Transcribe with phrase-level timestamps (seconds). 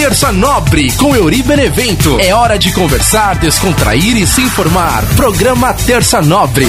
[0.00, 2.18] Terça Nobre com Euri Benevento.
[2.18, 5.04] É hora de conversar, descontrair e se informar.
[5.14, 6.64] Programa Terça Nobre.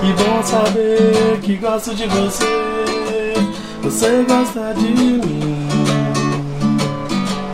[0.00, 3.34] Que bom saber que gosto de você.
[3.84, 5.20] Você gosta de mim.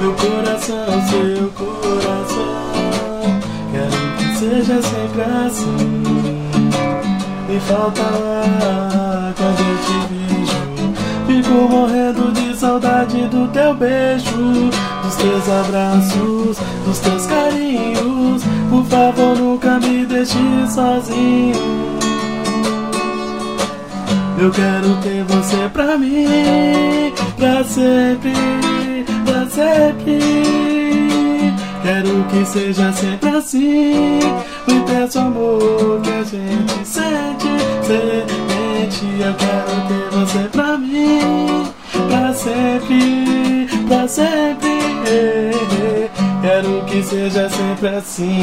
[0.00, 2.40] Meu coração, seu coração.
[3.70, 6.02] Quero que seja sempre assim.
[7.46, 10.56] Me falta lá que a gente vejo.
[11.26, 14.70] Fico morrendo de saudade do teu beijo,
[15.02, 18.42] dos teus abraços, dos teus carinhos.
[18.68, 21.54] Por favor, nunca me deixe sozinho.
[24.40, 28.32] Eu quero ter você pra mim, pra sempre,
[29.24, 30.18] pra sempre.
[31.82, 34.18] Quero que seja sempre assim,
[34.66, 37.48] o intenso amor que a gente sente,
[37.86, 38.47] sente.
[38.90, 41.66] Eu quero ter você pra mim,
[42.08, 44.78] pra sempre, pra sempre.
[46.40, 48.40] Quero que seja sempre assim,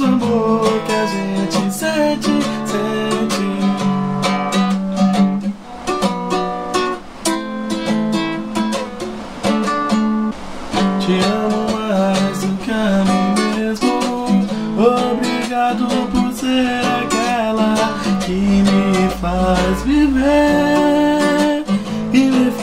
[0.00, 2.30] o amor que a gente sente,
[2.66, 3.42] sente.
[11.00, 11.41] Te amo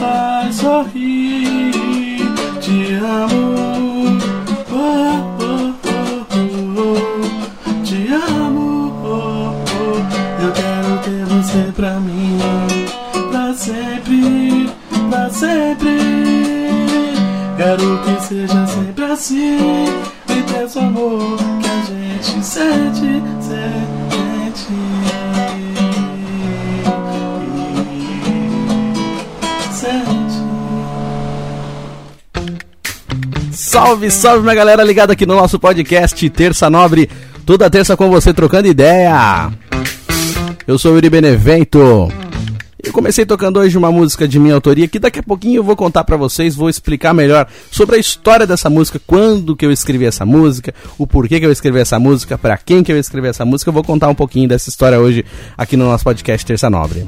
[0.00, 1.70] faz sorrir.
[2.60, 4.18] Te amo.
[4.72, 6.46] Oh, oh, oh,
[6.80, 7.84] oh.
[7.84, 8.92] Te amo.
[9.04, 10.42] Oh, oh.
[10.42, 12.38] Eu quero ter você pra mim.
[13.30, 14.70] Pra sempre.
[15.10, 16.00] Pra sempre.
[17.56, 19.58] Quero que seja sempre assim
[20.30, 22.89] E ter esse amor que a gente sente
[33.70, 37.08] Salve, salve minha galera ligada aqui no nosso podcast Terça Nobre,
[37.46, 39.48] toda terça com você trocando ideia.
[40.66, 42.08] Eu sou o Yuri Benevento.
[42.82, 45.76] Eu comecei tocando hoje uma música de minha autoria que daqui a pouquinho eu vou
[45.76, 50.04] contar pra vocês, vou explicar melhor sobre a história dessa música, quando que eu escrevi
[50.04, 53.44] essa música, o porquê que eu escrevi essa música, pra quem que eu escrevi essa
[53.44, 53.68] música.
[53.68, 55.24] Eu vou contar um pouquinho dessa história hoje
[55.56, 57.06] aqui no nosso podcast Terça Nobre.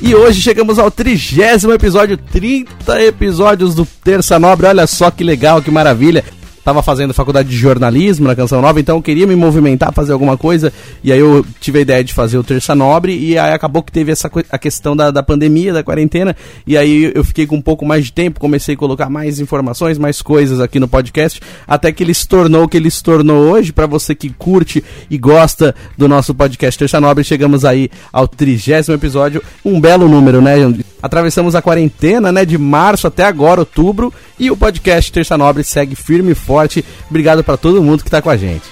[0.00, 4.66] E hoje chegamos ao trigésimo episódio, 30 episódios do Terça Nobre.
[4.66, 6.22] Olha só que legal, que maravilha.
[6.66, 10.36] Tava fazendo faculdade de jornalismo na Canção Nova, então eu queria me movimentar, fazer alguma
[10.36, 10.72] coisa.
[11.04, 13.16] E aí eu tive a ideia de fazer o Terça Nobre.
[13.16, 16.34] E aí acabou que teve essa a questão da, da pandemia, da quarentena.
[16.66, 19.96] E aí eu fiquei com um pouco mais de tempo, comecei a colocar mais informações,
[19.96, 21.40] mais coisas aqui no podcast.
[21.68, 23.72] Até que ele se tornou o que ele se tornou hoje.
[23.72, 28.96] Para você que curte e gosta do nosso podcast Terça Nobre, chegamos aí ao trigésimo
[28.96, 29.40] episódio.
[29.64, 30.56] Um belo número, né?
[31.00, 32.44] Atravessamos a quarentena, né?
[32.44, 34.12] De março até agora, outubro.
[34.38, 36.84] E o podcast Terça Nobre segue firme e forte.
[37.08, 38.64] Obrigado para todo mundo que tá com a gente.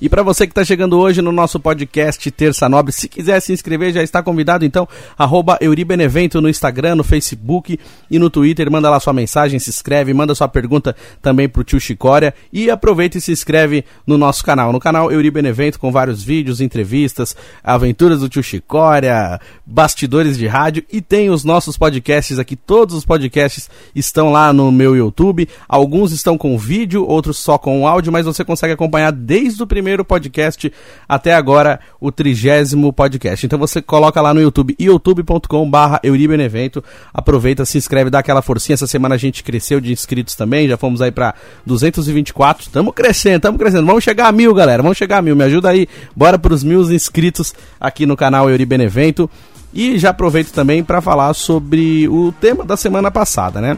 [0.00, 3.52] E para você que está chegando hoje no nosso podcast Terça Nobre, se quiser se
[3.52, 7.78] inscrever, já está convidado, então, arroba Euribenevento no Instagram, no Facebook
[8.10, 8.70] e no Twitter.
[8.70, 13.18] Manda lá sua mensagem, se inscreve, manda sua pergunta também pro tio Chicória e aproveita
[13.18, 14.72] e se inscreve no nosso canal.
[14.72, 21.00] No canal Euribenevento, com vários vídeos, entrevistas, aventuras do tio Chicória, bastidores de rádio e
[21.00, 22.56] tem os nossos podcasts aqui.
[22.56, 25.48] Todos os podcasts estão lá no meu YouTube.
[25.68, 29.83] Alguns estão com vídeo, outros só com áudio, mas você consegue acompanhar desde o primeiro
[30.04, 30.72] podcast
[31.08, 33.44] até agora o trigésimo podcast.
[33.44, 38.74] Então você coloca lá no YouTube, youtube.com barra Euribenevento, aproveita, se inscreve, dá aquela forcinha,
[38.74, 41.34] essa semana a gente cresceu de inscritos também, já fomos aí pra
[41.66, 45.44] 224, tamo crescendo, tamo crescendo, vamos chegar a mil galera, vamos chegar a mil, me
[45.44, 49.28] ajuda aí, bora pros mil inscritos aqui no canal Euribenevento.
[49.76, 53.76] E já aproveito também para falar sobre o tema da semana passada, né?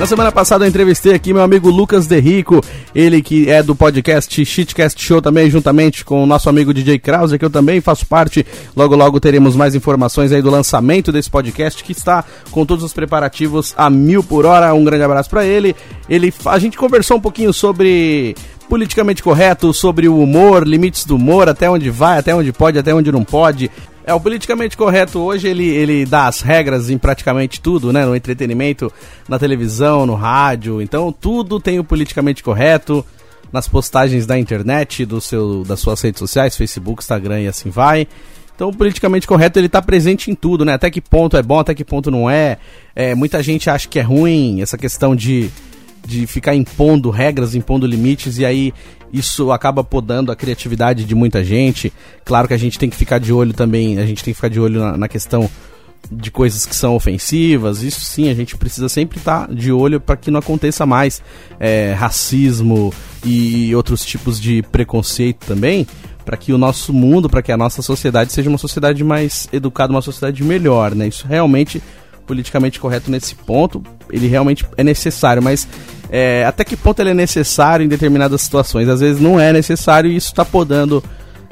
[0.00, 2.62] Na semana passada eu entrevistei aqui meu amigo Lucas Derrico,
[2.94, 7.38] ele que é do podcast Shitcast Show também, juntamente com o nosso amigo DJ Krause,
[7.38, 8.46] que eu também faço parte.
[8.74, 12.94] Logo, logo teremos mais informações aí do lançamento desse podcast, que está com todos os
[12.94, 14.72] preparativos a mil por hora.
[14.72, 15.76] Um grande abraço para ele.
[16.08, 16.32] ele.
[16.46, 18.34] A gente conversou um pouquinho sobre
[18.70, 22.94] politicamente correto, sobre o humor, limites do humor, até onde vai, até onde pode, até
[22.94, 23.70] onde não pode.
[24.04, 28.04] É, o politicamente correto hoje ele, ele dá as regras em praticamente tudo, né?
[28.04, 28.92] No entretenimento,
[29.28, 30.80] na televisão, no rádio.
[30.80, 33.04] Então tudo tem o politicamente correto.
[33.52, 38.06] Nas postagens da internet, do seu, das suas redes sociais, Facebook, Instagram e assim vai.
[38.60, 40.74] Então, o politicamente correto ele está presente em tudo, né?
[40.74, 42.58] Até que ponto é bom, até que ponto não é.
[42.94, 43.14] é.
[43.14, 45.50] Muita gente acha que é ruim essa questão de
[46.10, 48.74] de ficar impondo regras, impondo limites, e aí
[49.12, 51.92] isso acaba podando a criatividade de muita gente.
[52.24, 54.48] Claro que a gente tem que ficar de olho também, a gente tem que ficar
[54.48, 55.48] de olho na, na questão
[56.10, 60.00] de coisas que são ofensivas, isso sim, a gente precisa sempre estar tá de olho
[60.00, 61.22] para que não aconteça mais
[61.60, 62.92] é, racismo
[63.24, 65.86] e outros tipos de preconceito também,
[66.24, 69.92] para que o nosso mundo, para que a nossa sociedade seja uma sociedade mais educada,
[69.92, 71.06] uma sociedade melhor, né?
[71.06, 71.80] Isso realmente
[72.30, 75.66] politicamente correto nesse ponto, ele realmente é necessário, mas
[76.08, 78.88] é, até que ponto ele é necessário em determinadas situações?
[78.88, 81.02] Às vezes não é necessário e isso está podando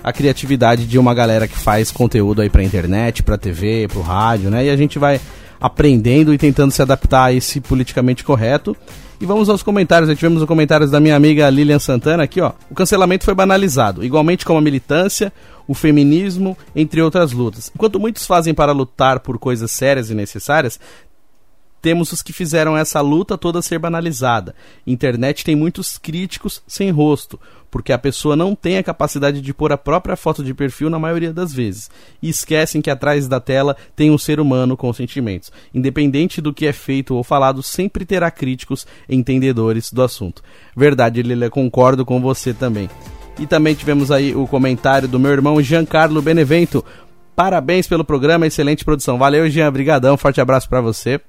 [0.04, 4.50] a criatividade de uma galera que faz conteúdo aí pra internet, pra TV, pro rádio,
[4.50, 4.66] né?
[4.66, 5.20] E a gente vai
[5.60, 8.76] aprendendo e tentando se adaptar a esse politicamente correto.
[9.20, 10.16] E vamos aos comentários.
[10.16, 12.52] Tivemos os comentários da minha amiga Lilian Santana aqui, ó.
[12.70, 15.32] O cancelamento foi banalizado, igualmente como a militância,
[15.68, 17.70] o feminismo, entre outras lutas.
[17.74, 20.80] Enquanto muitos fazem para lutar por coisas sérias e necessárias,
[21.80, 24.54] temos os que fizeram essa luta toda ser banalizada.
[24.86, 27.38] Internet tem muitos críticos sem rosto,
[27.70, 30.98] porque a pessoa não tem a capacidade de pôr a própria foto de perfil na
[30.98, 31.90] maioria das vezes.
[32.20, 35.52] E esquecem que atrás da tela tem um ser humano com sentimentos.
[35.72, 40.42] Independente do que é feito ou falado, sempre terá críticos entendedores do assunto.
[40.76, 42.88] Verdade, Lilia, concordo com você também.
[43.38, 46.84] E também tivemos aí o comentário do meu irmão Giancarlo Benevento.
[47.36, 49.16] Parabéns pelo programa, excelente produção.
[49.16, 51.20] Valeu, Jean, brigadão, forte abraço para você.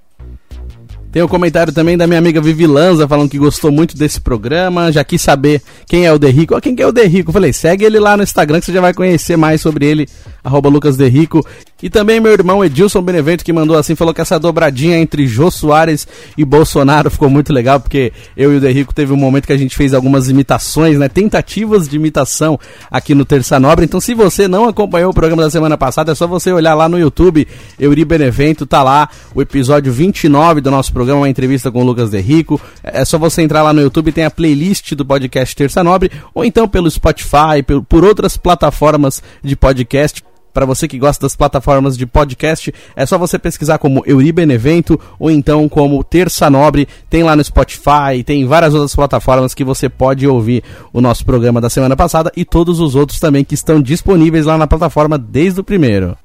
[1.12, 4.22] Tem o um comentário também da minha amiga Vivi Lanza falando que gostou muito desse
[4.22, 6.56] programa, já quis saber quem é o Derrico.
[6.56, 7.32] Ah, quem que é o Derrico?
[7.32, 10.08] Falei, segue ele lá no Instagram que você já vai conhecer mais sobre ele,
[10.44, 11.44] arroba Lucas Derrico.
[11.82, 15.50] E também meu irmão Edilson Benevento que mandou assim, falou que essa dobradinha entre Jô
[15.50, 19.54] Soares e Bolsonaro ficou muito legal, porque eu e o Derrico teve um momento que
[19.54, 22.60] a gente fez algumas imitações, né, tentativas de imitação
[22.92, 23.86] aqui no Terça Nobre.
[23.86, 26.90] Então se você não acompanhou o programa da semana passada, é só você olhar lá
[26.90, 27.48] no YouTube,
[27.80, 32.10] Euri Benevento, tá lá o episódio 29 do nosso programa, uma entrevista com o Lucas
[32.10, 32.60] Derrico.
[32.84, 36.44] É só você entrar lá no YouTube, tem a playlist do podcast Terça Nobre, ou
[36.44, 40.29] então pelo Spotify, por outras plataformas de podcast.
[40.54, 45.30] Para você que gosta das plataformas de podcast, é só você pesquisar como Euribenevento ou
[45.30, 46.88] então como Terça Nobre.
[47.10, 51.62] Tem lá no Spotify, tem várias outras plataformas que você pode ouvir o nosso programa
[51.62, 55.60] da semana passada e todos os outros também que estão disponíveis lá na plataforma desde
[55.60, 56.18] o primeiro.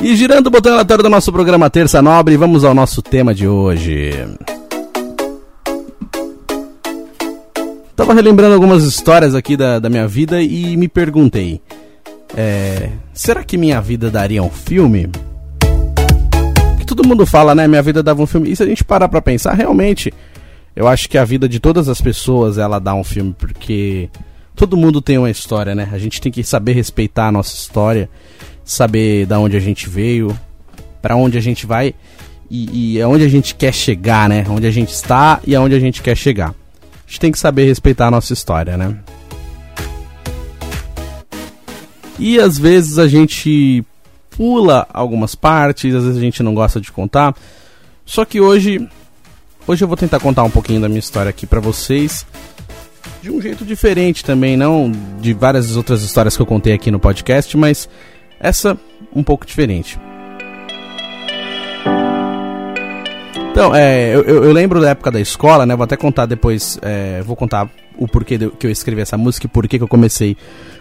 [0.00, 3.48] E girando o botão aleatório do nosso programa Terça Nobre, vamos ao nosso tema de
[3.48, 4.12] hoje.
[8.08, 11.60] Tava relembrando algumas histórias aqui da, da minha vida e me perguntei:
[12.34, 15.10] é, será que minha vida daria um filme?
[16.78, 17.68] Que todo mundo fala, né?
[17.68, 18.50] Minha vida dava um filme.
[18.50, 20.10] E se a gente parar pra pensar, realmente,
[20.74, 24.08] eu acho que a vida de todas as pessoas ela dá um filme, porque
[24.56, 25.90] todo mundo tem uma história, né?
[25.92, 28.08] A gente tem que saber respeitar a nossa história,
[28.64, 30.34] saber da onde a gente veio,
[31.02, 31.94] para onde a gente vai
[32.50, 34.46] e, e aonde a gente quer chegar, né?
[34.48, 36.54] Onde a gente está e aonde a gente quer chegar
[37.08, 38.98] a gente tem que saber respeitar a nossa história, né?
[42.18, 43.82] E às vezes a gente
[44.28, 47.34] pula algumas partes, às vezes a gente não gosta de contar.
[48.04, 48.86] Só que hoje,
[49.66, 52.26] hoje eu vou tentar contar um pouquinho da minha história aqui para vocês,
[53.22, 57.00] de um jeito diferente também, não de várias outras histórias que eu contei aqui no
[57.00, 57.88] podcast, mas
[58.38, 58.78] essa
[59.16, 59.98] um pouco diferente.
[63.58, 65.74] Então, é, eu, eu, lembro da época da escola, né?
[65.74, 67.68] Vou até contar depois, é, vou contar
[67.98, 70.36] o porquê de, que eu escrevi essa música e porquê que eu comecei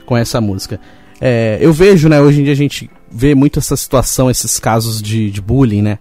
[0.05, 0.79] com essa música.
[1.19, 5.01] É, eu vejo, né, hoje em dia a gente vê muito essa situação, esses casos
[5.01, 5.97] de, de bullying, né?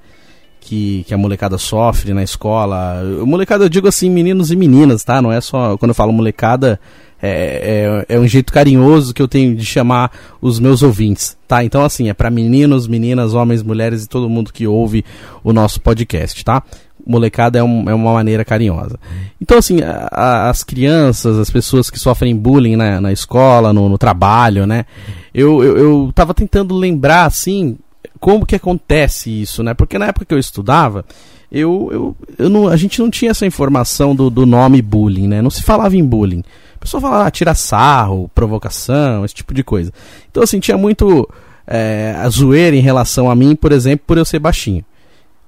[0.60, 3.02] Que, que a molecada sofre na escola.
[3.24, 5.22] Molecada, eu digo assim, meninos e meninas, tá?
[5.22, 5.78] Não é só.
[5.78, 6.78] Quando eu falo molecada,
[7.20, 11.64] é, é, é, um jeito carinhoso que eu tenho de chamar os meus ouvintes, tá?
[11.64, 15.04] Então, assim, é para meninos, meninas, homens, mulheres e todo mundo que ouve
[15.42, 16.62] o nosso podcast, tá?
[17.06, 18.98] Molecada é, um, é uma maneira carinhosa.
[19.40, 23.88] Então, assim, a, a, as crianças, as pessoas que sofrem bullying na, na escola, no,
[23.88, 24.84] no trabalho, né?
[25.32, 27.78] Eu, eu, eu tava tentando lembrar, assim,
[28.20, 29.74] como que acontece isso, né?
[29.74, 31.04] Porque na época que eu estudava,
[31.50, 35.42] eu, eu, eu não, a gente não tinha essa informação do, do nome bullying, né?
[35.42, 36.42] Não se falava em bullying.
[36.74, 39.92] A pessoa falava, ah, tira sarro, provocação, esse tipo de coisa.
[40.30, 41.28] Então, assim, tinha muito
[41.66, 44.84] é, a zoeira em relação a mim, por exemplo, por eu ser baixinho.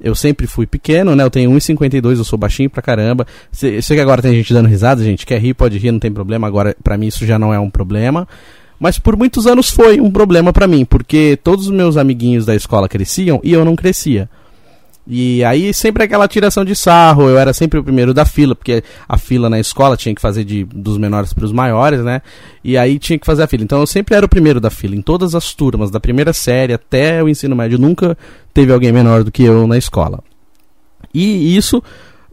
[0.00, 1.24] Eu sempre fui pequeno, né?
[1.24, 3.26] Eu tenho 1,52, eu sou baixinho pra caramba.
[3.50, 6.12] Sei, sei que agora tem gente dando risada, gente quer rir, pode rir, não tem
[6.12, 6.46] problema.
[6.46, 8.26] Agora, pra mim, isso já não é um problema.
[8.78, 12.54] Mas por muitos anos foi um problema para mim, porque todos os meus amiguinhos da
[12.54, 14.28] escola cresciam e eu não crescia.
[15.10, 18.84] E aí sempre aquela tiração de sarro, eu era sempre o primeiro da fila, porque
[19.08, 22.20] a fila na escola tinha que fazer de, dos menores para os maiores, né?
[22.62, 23.64] E aí tinha que fazer a fila.
[23.64, 26.74] Então eu sempre era o primeiro da fila, em todas as turmas, da primeira série
[26.74, 28.18] até o ensino médio, nunca
[28.52, 30.20] teve alguém menor do que eu na escola.
[31.14, 31.82] E isso,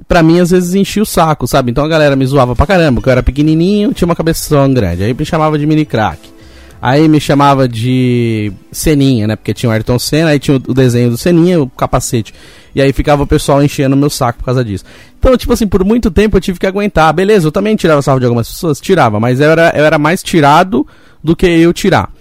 [0.05, 1.71] pra mim, às vezes enchia o saco, sabe?
[1.71, 5.01] Então a galera me zoava pra caramba, porque eu era pequenininho, tinha uma cabeção grande.
[5.01, 6.34] Aí me chamava de mini crack.
[6.81, 9.35] Aí me chamava de Seninha, né?
[9.35, 12.33] Porque tinha o Ayrton Senna, aí tinha o desenho do Seninha, o capacete.
[12.75, 14.83] E aí ficava o pessoal enchendo o meu saco por causa disso.
[15.17, 17.11] Então, tipo assim, por muito tempo eu tive que aguentar.
[17.13, 18.79] Beleza, eu também tirava salvo de algumas pessoas?
[18.79, 20.85] Tirava, mas eu era, eu era mais tirado
[21.23, 22.11] do que eu tirar.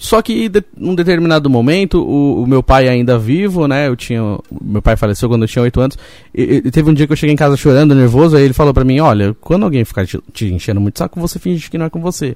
[0.00, 3.86] Só que num determinado momento, o, o, meu pai ainda vivo, né?
[3.86, 4.38] Eu tinha.
[4.50, 5.98] Meu pai faleceu quando eu tinha 8 anos.
[6.34, 8.72] E, e, teve um dia que eu cheguei em casa chorando, nervoso, aí ele falou
[8.72, 11.84] pra mim, olha, quando alguém ficar te, te enchendo muito saco, você finge que não
[11.84, 12.34] é com você.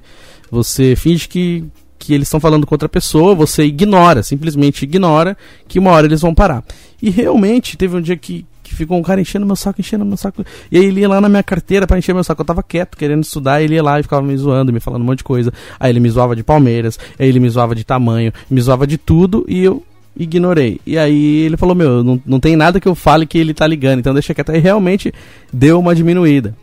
[0.51, 1.63] Você finge que,
[1.97, 5.35] que eles estão falando com outra pessoa, você ignora, simplesmente ignora,
[5.67, 6.63] que uma hora eles vão parar.
[7.01, 8.45] E realmente, teve um dia que
[8.75, 10.45] ficou um cara enchendo meu saco, enchendo meu saco.
[10.71, 12.41] E aí ele ia lá na minha carteira para encher meu saco.
[12.41, 15.05] Eu tava quieto, querendo estudar, ele ia lá e ficava me zoando, me falando um
[15.05, 15.53] monte de coisa.
[15.79, 18.97] Aí ele me zoava de Palmeiras, aí ele me zoava de tamanho, me zoava de
[18.97, 19.83] tudo e eu
[20.17, 20.79] ignorei.
[20.85, 23.67] E aí ele falou: Meu, não, não tem nada que eu fale que ele tá
[23.67, 24.51] ligando, então deixa quieto.
[24.51, 25.13] Aí realmente
[25.51, 26.55] deu uma diminuída.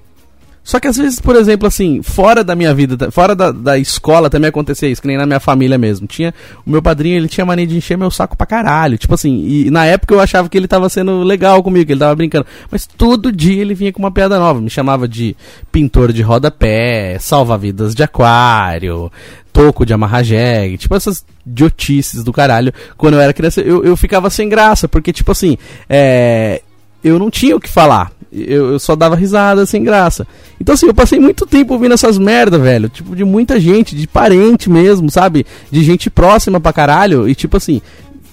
[0.64, 4.31] Só que às vezes, por exemplo, assim, fora da minha vida, fora da, da escola
[4.31, 6.07] também acontecia isso, que nem na minha família mesmo.
[6.07, 6.33] Tinha,
[6.64, 8.97] o meu padrinho, ele tinha mania de encher meu saco pra caralho.
[8.97, 12.00] Tipo assim, e na época eu achava que ele tava sendo legal comigo, que ele
[12.00, 12.47] tava brincando.
[12.71, 14.61] Mas todo dia ele vinha com uma piada nova.
[14.61, 15.37] Me chamava de
[15.73, 19.11] pintor de rodapé, salva-vidas de aquário,
[19.52, 22.73] toco de amarrar jegue, tipo essas idiotices do caralho.
[22.97, 26.62] Quando eu era criança, eu, eu ficava sem graça, porque, tipo assim, é,
[27.02, 28.12] eu não tinha o que falar.
[28.32, 30.26] Eu, eu, só dava risada sem graça.
[30.59, 32.88] Então, assim, eu passei muito tempo ouvindo essas merda, velho.
[32.88, 35.44] Tipo, de muita gente, de parente mesmo, sabe?
[35.71, 37.28] De gente próxima pra caralho.
[37.28, 37.82] E, tipo assim,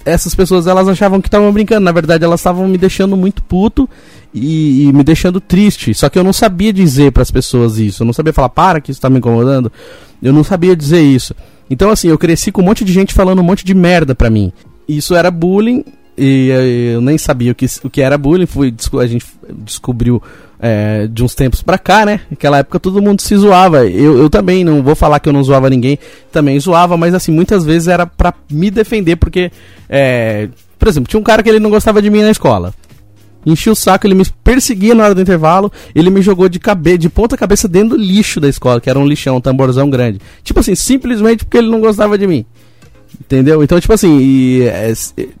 [0.04, 1.84] essas pessoas elas achavam que estavam brincando.
[1.84, 3.88] Na verdade, elas estavam me deixando muito puto
[4.32, 5.92] e, e, me deixando triste.
[5.92, 8.02] Só que eu não sabia dizer para as pessoas isso.
[8.02, 9.70] Eu não sabia falar, para que isso tá me incomodando.
[10.22, 11.34] Eu não sabia dizer isso.
[11.68, 14.30] Então, assim, eu cresci com um monte de gente falando um monte de merda pra
[14.30, 14.50] mim.
[14.88, 15.84] Isso era bullying
[16.20, 19.24] e eu nem sabia o que, o que era bullying, fui, a gente
[19.64, 20.22] descobriu
[20.58, 22.20] é, de uns tempos pra cá, né?
[22.30, 23.86] Naquela época todo mundo se zoava.
[23.86, 25.98] Eu, eu também, não vou falar que eu não zoava ninguém,
[26.30, 29.50] também zoava, mas assim, muitas vezes era pra me defender, porque,
[29.88, 30.48] é,
[30.78, 32.74] por exemplo, tinha um cara que ele não gostava de mim na escola.
[33.44, 36.98] Enchi o saco, ele me perseguia na hora do intervalo, ele me jogou de cabeça,
[36.98, 40.20] de ponta cabeça dentro do lixo da escola, que era um lixão, um tamborzão grande.
[40.44, 42.44] Tipo assim, simplesmente porque ele não gostava de mim.
[43.18, 43.62] Entendeu?
[43.62, 44.92] Então, tipo assim, e, é,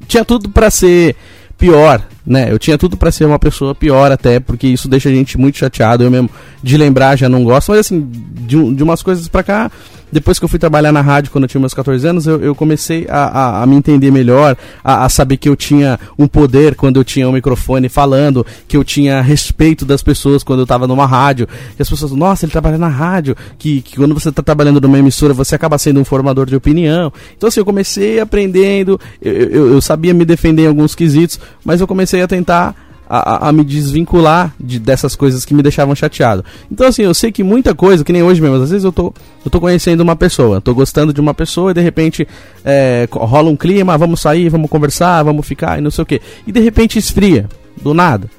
[0.06, 1.16] tinha tudo para ser
[1.58, 2.50] pior, né?
[2.50, 5.58] Eu tinha tudo para ser uma pessoa pior até, porque isso deixa a gente muito
[5.58, 6.02] chateado.
[6.02, 6.30] Eu mesmo,
[6.62, 9.70] de lembrar, já não gosto, mas assim, de, de umas coisas pra cá,
[10.12, 12.54] depois que eu fui trabalhar na rádio quando eu tinha meus 14 anos, eu, eu
[12.54, 16.74] comecei a, a, a, me entender melhor, a, a, saber que eu tinha um poder
[16.74, 20.86] quando eu tinha um microfone falando, que eu tinha respeito das pessoas quando eu estava
[20.86, 21.48] numa rádio.
[21.78, 24.98] E as pessoas, nossa, ele trabalha na rádio, que, que quando você está trabalhando numa
[24.98, 27.12] emissora, você acaba sendo um formador de opinião.
[27.36, 31.80] Então, assim, eu comecei aprendendo, eu, eu, eu sabia me defender em alguns quesitos, mas
[31.80, 36.44] eu comecei a tentar a, a, me desvincular de, dessas coisas que me deixavam chateado.
[36.70, 39.12] Então, assim, eu sei que muita coisa, que nem hoje mesmo, às vezes eu tô,
[39.44, 42.26] eu tô conhecendo uma pessoa, tô gostando de uma pessoa e de repente
[42.64, 46.22] é, rola um clima, vamos sair, vamos conversar, vamos ficar e não sei o que.
[46.46, 47.48] E de repente esfria,
[47.82, 48.30] do nada.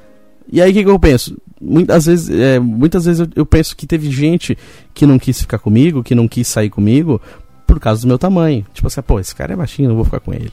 [0.50, 1.38] E aí o que, que eu penso?
[1.60, 4.58] Muitas vezes, é, muitas vezes eu, eu penso que teve gente
[4.94, 7.22] que não quis ficar comigo, que não quis sair comigo,
[7.68, 8.66] por causa do meu tamanho.
[8.74, 10.52] Tipo assim, pô, esse cara é baixinho, não vou ficar com ele.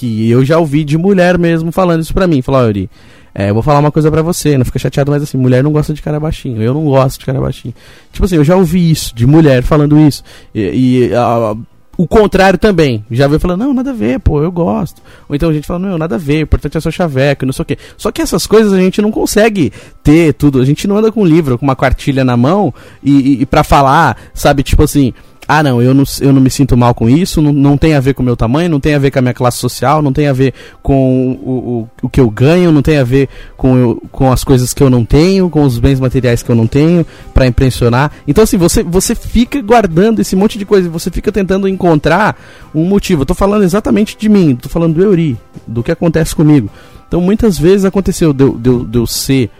[0.00, 2.40] Que eu já ouvi de mulher mesmo falando isso pra mim.
[2.40, 2.88] Falar, Yuri,
[3.34, 5.70] é, eu vou falar uma coisa pra você, não fica chateado, mas assim, mulher não
[5.70, 7.74] gosta de cara baixinho, eu não gosto de cara baixinho.
[8.10, 10.24] Tipo assim, eu já ouvi isso, de mulher falando isso.
[10.54, 11.54] E, e a,
[11.98, 13.04] o contrário também.
[13.10, 15.02] Já veio falando, não, nada a ver, pô, eu gosto.
[15.28, 17.52] Ou então a gente fala, não, nada a ver, o importante é seu chaveco, não
[17.52, 17.76] sei o quê.
[17.98, 19.70] Só que essas coisas a gente não consegue
[20.02, 20.62] ter tudo.
[20.62, 22.72] A gente não anda com um livro, com uma cartilha na mão
[23.04, 25.12] e, e, e pra falar, sabe, tipo assim
[25.52, 28.00] ah, não, eu não, eu não me sinto mal com isso, não, não tem a
[28.00, 30.12] ver com o meu tamanho, não tem a ver com a minha classe social, não
[30.12, 33.76] tem a ver com o, o, o que eu ganho, não tem a ver com,
[33.76, 36.68] eu, com as coisas que eu não tenho, com os bens materiais que eu não
[36.68, 37.04] tenho,
[37.34, 38.12] para impressionar.
[38.28, 42.40] Então, assim, você, você fica guardando esse monte de coisa, você fica tentando encontrar
[42.72, 43.22] um motivo.
[43.22, 46.70] Eu tô falando exatamente de mim, tô falando do Euri, do que acontece comigo.
[47.08, 49.50] Então, muitas vezes aconteceu de, de, de eu ser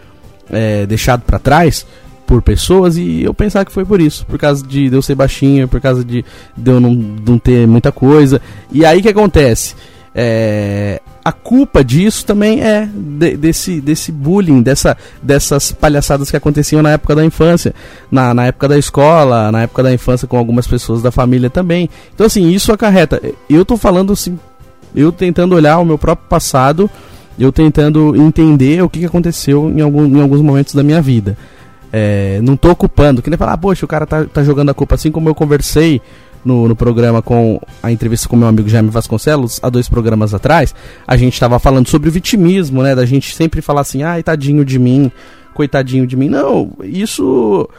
[0.49, 1.85] é, deixado para trás
[2.31, 5.67] por pessoas e eu pensava que foi por isso, por causa de, eu ser baixinho,
[5.67, 6.23] por causa de,
[6.55, 8.41] de eu não, não ter muita coisa.
[8.71, 9.75] E aí que acontece?
[10.15, 16.81] É, a culpa disso também é de, desse, desse bullying, dessa, dessas palhaçadas que aconteciam
[16.81, 17.75] na época da infância,
[18.09, 21.89] na, na época da escola, na época da infância com algumas pessoas da família também.
[22.15, 23.21] Então, assim, isso acarreta.
[23.49, 24.39] Eu tô falando assim,
[24.95, 26.89] eu tentando olhar o meu próprio passado,
[27.37, 31.37] eu tentando entender o que aconteceu em, algum, em alguns momentos da minha vida.
[31.91, 34.73] É, não tô ocupando, que nem falar, ah, poxa, o cara tá, tá jogando a
[34.73, 36.01] culpa assim como eu conversei
[36.43, 40.73] no, no programa com a entrevista com meu amigo Jaime Vasconcelos, há dois programas atrás,
[41.05, 42.95] a gente estava falando sobre o vitimismo, né?
[42.95, 45.11] Da gente sempre falar assim, ai, tadinho de mim,
[45.53, 46.29] coitadinho de mim.
[46.29, 47.69] Não, isso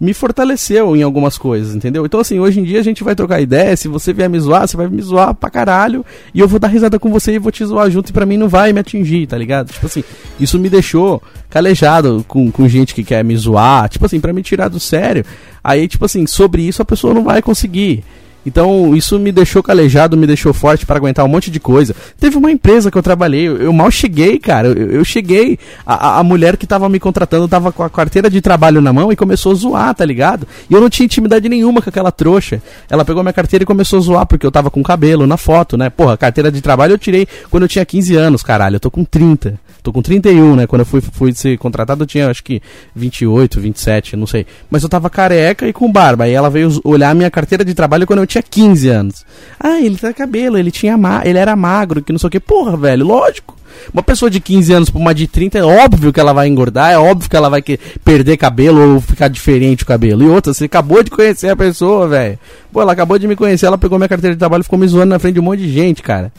[0.00, 2.06] me fortaleceu em algumas coisas, entendeu?
[2.06, 3.76] Então, assim, hoje em dia a gente vai trocar ideia.
[3.76, 6.04] Se você vier me zoar, você vai me zoar pra caralho.
[6.32, 8.08] E eu vou dar risada com você e vou te zoar junto.
[8.08, 9.70] E pra mim não vai me atingir, tá ligado?
[9.70, 10.02] Tipo assim,
[10.40, 13.90] isso me deixou calejado com, com gente que quer me zoar.
[13.90, 15.22] Tipo assim, pra me tirar do sério.
[15.62, 18.02] Aí, tipo assim, sobre isso a pessoa não vai conseguir.
[18.44, 21.94] Então, isso me deixou calejado, me deixou forte para aguentar um monte de coisa.
[22.18, 24.68] Teve uma empresa que eu trabalhei, eu, mal cheguei, cara.
[24.68, 28.40] Eu, eu cheguei, a, a, mulher que tava me contratando tava com a carteira de
[28.40, 30.46] trabalho na mão e começou a zoar, tá ligado?
[30.68, 32.62] E eu não tinha intimidade nenhuma com aquela trouxa.
[32.88, 35.76] Ela pegou minha carteira e começou a zoar, porque eu tava com cabelo na foto,
[35.76, 35.90] né?
[35.90, 38.76] Porra, carteira de trabalho eu tirei quando eu tinha 15 anos, caralho.
[38.76, 39.58] Eu tô com 30.
[39.82, 40.66] Tô com 31, né?
[40.66, 42.60] Quando eu fui, fui ser contratado, eu tinha acho que
[42.94, 44.46] 28, 27, não sei.
[44.70, 46.24] Mas eu tava careca e com barba.
[46.24, 49.26] Aí ela veio olhar minha carteira de trabalho quando eu tinha 15 anos.
[49.58, 52.40] Ah, ele tá cabelo, ele tinha ma ele era magro, que não sei o que.
[52.40, 53.56] Porra, velho, lógico.
[53.92, 56.92] Uma pessoa de 15 anos pra uma de 30, é óbvio que ela vai engordar,
[56.92, 57.62] é óbvio que ela vai
[58.04, 60.22] perder cabelo ou ficar diferente o cabelo.
[60.22, 62.38] E outra, você acabou de conhecer a pessoa, velho.
[62.72, 64.86] Pô, ela acabou de me conhecer, ela pegou minha carteira de trabalho e ficou me
[64.86, 66.32] zoando na frente de um monte de gente, cara.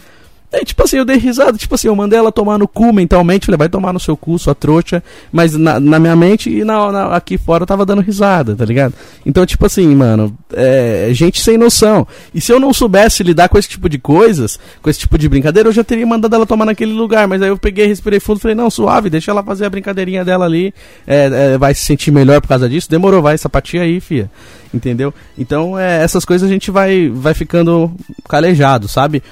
[0.52, 3.46] É, tipo assim, eu dei risada, tipo assim, eu mandei ela tomar no cu mentalmente,
[3.46, 6.92] falei, vai tomar no seu cu, sua trouxa, mas na, na minha mente e na,
[6.92, 8.94] na, aqui fora eu tava dando risada, tá ligado?
[9.26, 12.06] Então, tipo assim, mano, é, gente sem noção.
[12.36, 15.30] E se eu não soubesse lidar com esse tipo de coisas, com esse tipo de
[15.30, 18.42] brincadeira, eu já teria mandado ela tomar naquele lugar, mas aí eu peguei, respirei fundo,
[18.42, 20.74] falei, não, suave, deixa ela fazer a brincadeirinha dela ali,
[21.08, 24.30] é, é, vai se sentir melhor por causa disso, demorou, vai, sapatia aí, fia,
[24.74, 25.14] entendeu?
[25.38, 27.90] Então, é, essas coisas a gente vai, vai ficando
[28.28, 29.24] calejado, sabe?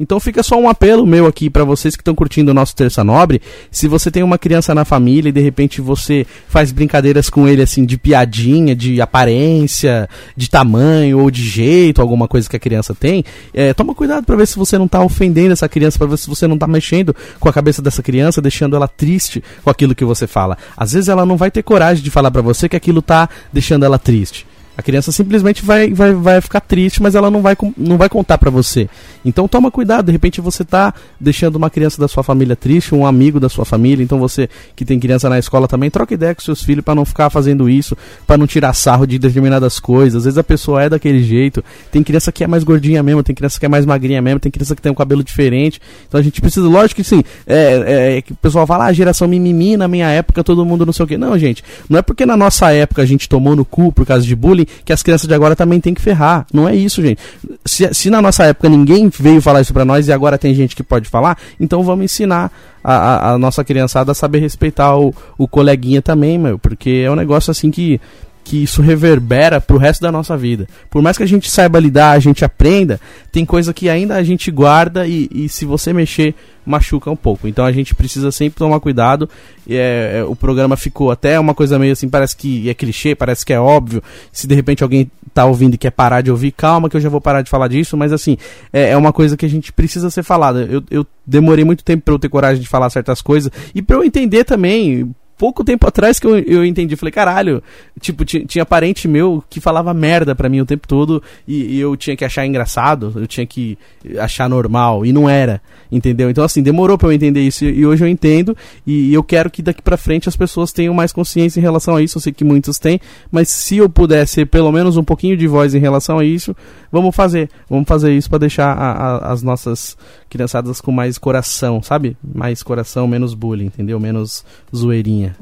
[0.00, 3.04] Então fica só um apelo meu aqui para vocês que estão curtindo o nosso Terça
[3.04, 3.42] Nobre.
[3.70, 7.60] Se você tem uma criança na família e de repente você faz brincadeiras com ele
[7.60, 12.94] assim de piadinha, de aparência, de tamanho ou de jeito, alguma coisa que a criança
[12.94, 16.16] tem, é, toma cuidado para ver se você não tá ofendendo essa criança, para ver
[16.16, 19.94] se você não tá mexendo com a cabeça dessa criança, deixando ela triste com aquilo
[19.94, 20.56] que você fala.
[20.74, 23.84] Às vezes ela não vai ter coragem de falar para você que aquilo tá deixando
[23.84, 24.46] ela triste.
[24.80, 28.38] A criança simplesmente vai, vai, vai ficar triste, mas ela não vai, não vai contar
[28.38, 28.88] para você.
[29.22, 33.04] Então toma cuidado, de repente você tá deixando uma criança da sua família triste, um
[33.04, 36.40] amigo da sua família, então você que tem criança na escola também, troca ideia com
[36.40, 37.94] seus filhos para não ficar fazendo isso,
[38.26, 40.20] para não tirar sarro de determinadas coisas.
[40.20, 41.62] Às vezes a pessoa é daquele jeito.
[41.92, 44.50] Tem criança que é mais gordinha mesmo, tem criança que é mais magrinha mesmo, tem
[44.50, 45.78] criança que tem um cabelo diferente.
[46.08, 49.28] Então a gente precisa, lógico que sim, é, é que o pessoal fala, ah, geração
[49.28, 51.18] mimimi, na minha época todo mundo não sei o que.
[51.18, 54.26] Não, gente, não é porque na nossa época a gente tomou no cu por causa
[54.26, 56.46] de bullying que as crianças de agora também tem que ferrar.
[56.52, 57.20] Não é isso, gente.
[57.64, 60.74] Se, se na nossa época ninguém veio falar isso pra nós e agora tem gente
[60.76, 62.50] que pode falar, então vamos ensinar
[62.82, 66.58] a, a, a nossa criançada a saber respeitar o, o coleguinha também, meu.
[66.58, 68.00] Porque é um negócio assim que
[68.44, 70.66] que isso reverbera pro resto da nossa vida.
[70.88, 73.00] Por mais que a gente saiba lidar, a gente aprenda,
[73.30, 77.46] tem coisa que ainda a gente guarda e, e se você mexer, machuca um pouco.
[77.46, 79.28] Então a gente precisa sempre tomar cuidado.
[79.68, 83.44] É, é, o programa ficou até uma coisa meio assim, parece que é clichê, parece
[83.44, 84.02] que é óbvio.
[84.32, 87.08] Se de repente alguém tá ouvindo e quer parar de ouvir, calma que eu já
[87.08, 88.36] vou parar de falar disso, mas assim,
[88.72, 90.62] é, é uma coisa que a gente precisa ser falada.
[90.62, 93.96] Eu, eu demorei muito tempo para eu ter coragem de falar certas coisas e para
[93.96, 96.94] eu entender também pouco tempo atrás que eu, eu entendi.
[96.96, 97.62] Falei, caralho,
[97.98, 101.96] tipo, tinha parente meu que falava merda pra mim o tempo todo e, e, eu
[101.96, 103.78] tinha que achar engraçado, eu tinha que
[104.18, 106.28] achar normal, e não era, entendeu?
[106.28, 108.54] Então, assim, demorou pra eu entender isso e, hoje eu entendo
[108.86, 111.96] e, e, eu quero que daqui pra frente as pessoas tenham mais consciência em relação
[111.96, 112.18] a isso.
[112.18, 113.00] Eu sei que muitos têm,
[113.32, 116.54] mas se eu pudesse ser pelo menos um pouquinho de voz em relação a isso,
[116.92, 117.48] vamos fazer.
[117.66, 119.96] Vamos fazer isso para deixar a, a, as nossas
[120.30, 122.16] criançadas com mais coração, sabe?
[122.22, 123.98] Mais coração, menos bullying, entendeu?
[124.00, 125.36] Menos zoeirinha.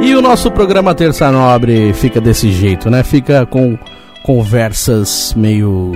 [0.00, 3.02] E o nosso programa Terça Nobre fica desse jeito, né?
[3.02, 3.78] Fica com
[4.24, 5.92] conversas meio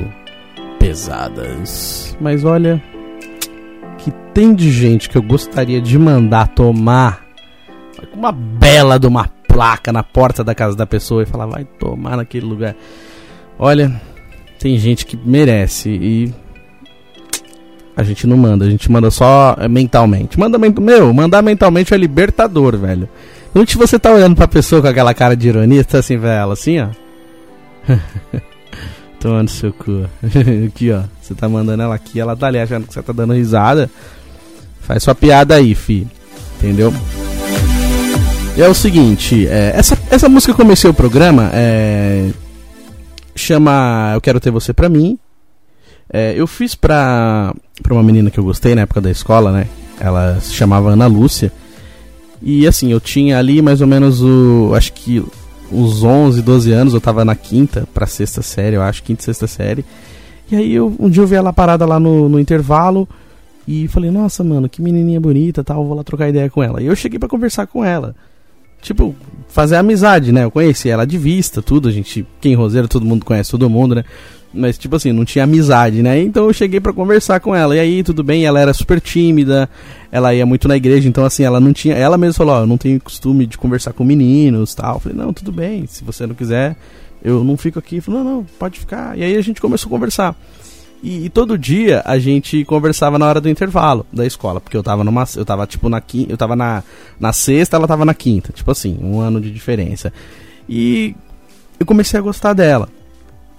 [0.79, 2.17] pesadas.
[2.21, 2.83] Mas olha,
[3.99, 7.25] que tem de gente que eu gostaria de mandar tomar
[8.15, 12.17] uma bela de uma placa na porta da casa da pessoa e falar, vai tomar
[12.17, 12.75] naquele lugar.
[13.59, 14.01] Olha,
[14.59, 16.35] tem gente que merece e
[17.97, 20.39] a gente não manda, a gente manda só é, mentalmente.
[20.39, 23.09] Manda meu, mandar mentalmente é libertador, velho.
[23.55, 26.81] Onde você tá olhando pra pessoa com aquela cara de ironia, tá assim, velho, assim,
[26.81, 26.89] ó.
[29.21, 30.07] Tomando seu cu.
[30.67, 31.03] aqui, ó.
[31.21, 33.91] Você tá mandando ela aqui, ela tá ali achando que você tá dando risada.
[34.81, 36.07] Faz sua piada aí, fi.
[36.59, 36.93] Entendeu?
[38.57, 42.31] E é o seguinte, é, essa, essa música que comecei o programa é,
[43.35, 45.19] chama Eu Quero Ter Você Pra Mim.
[46.13, 49.67] É, eu fiz pra, pra uma menina que eu gostei na época da escola, né?
[50.01, 51.53] Ela se chamava Ana Lúcia.
[52.43, 54.73] E assim, eu tinha ali mais ou menos o.
[54.75, 55.25] Acho que
[55.71, 59.25] uns 11, 12 anos, eu tava na quinta pra sexta série, eu acho, quinta e
[59.25, 59.85] sexta série.
[60.51, 63.09] E aí eu, um dia eu vi ela parada lá no, no intervalo
[63.69, 66.83] e falei, nossa, mano, que menininha bonita tal, vou lá trocar ideia com ela.
[66.83, 68.17] E eu cheguei para conversar com ela.
[68.83, 69.15] Tipo,
[69.49, 70.45] fazer amizade, né?
[70.45, 73.95] Eu conheci ela de vista, tudo, a gente, quem roseiro, todo mundo conhece todo mundo,
[73.95, 74.05] né?
[74.53, 76.21] Mas, tipo assim, não tinha amizade, né?
[76.21, 77.77] Então eu cheguei para conversar com ela.
[77.77, 79.71] E aí, tudo bem, ela era super tímida,
[80.11, 81.95] ela ia muito na igreja, então assim, ela não tinha.
[81.95, 84.97] Ela mesma falou, ó, eu não tenho costume de conversar com meninos tal.
[84.97, 86.77] Eu falei, não, tudo bem, se você não quiser,
[87.23, 88.01] eu não fico aqui.
[88.01, 89.17] Falei, não, não, pode ficar.
[89.17, 90.35] E aí a gente começou a conversar.
[91.03, 94.83] E, e, todo dia a gente conversava na hora do intervalo da escola, porque eu
[94.83, 95.25] tava numa.
[95.37, 96.33] Eu tava tipo na quinta.
[96.33, 96.83] Eu tava na,
[97.19, 98.53] na sexta, ela tava na quinta.
[98.53, 100.13] Tipo assim, um ano de diferença.
[100.69, 101.15] E
[101.79, 102.89] eu comecei a gostar dela.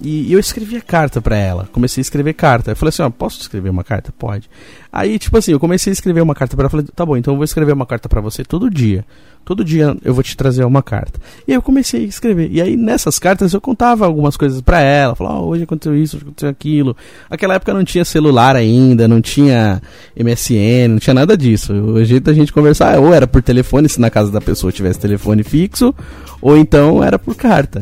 [0.02, 1.70] E, eu escrevia carta para ela.
[1.72, 2.72] Comecei a escrever carta.
[2.72, 4.12] Eu falei assim, ó, posso escrever uma carta?
[4.18, 4.50] Pode.
[4.92, 6.70] Aí, tipo assim, eu comecei a escrever uma carta para ela.
[6.70, 9.06] Falei, tá bom, então eu vou escrever uma carta para você todo dia.
[9.44, 11.20] Todo dia eu vou te trazer uma carta.
[11.48, 12.50] E aí eu comecei a escrever.
[12.52, 15.16] E aí nessas cartas eu contava algumas coisas para ela.
[15.16, 16.96] Falava, oh, hoje aconteceu isso, hoje aconteceu aquilo.
[17.30, 19.82] Aquela época não tinha celular ainda, não tinha
[20.16, 21.74] MSN, não tinha nada disso.
[21.74, 25.00] O jeito da gente conversar ou era por telefone, se na casa da pessoa tivesse
[25.00, 25.94] telefone fixo,
[26.40, 27.82] ou então era por carta.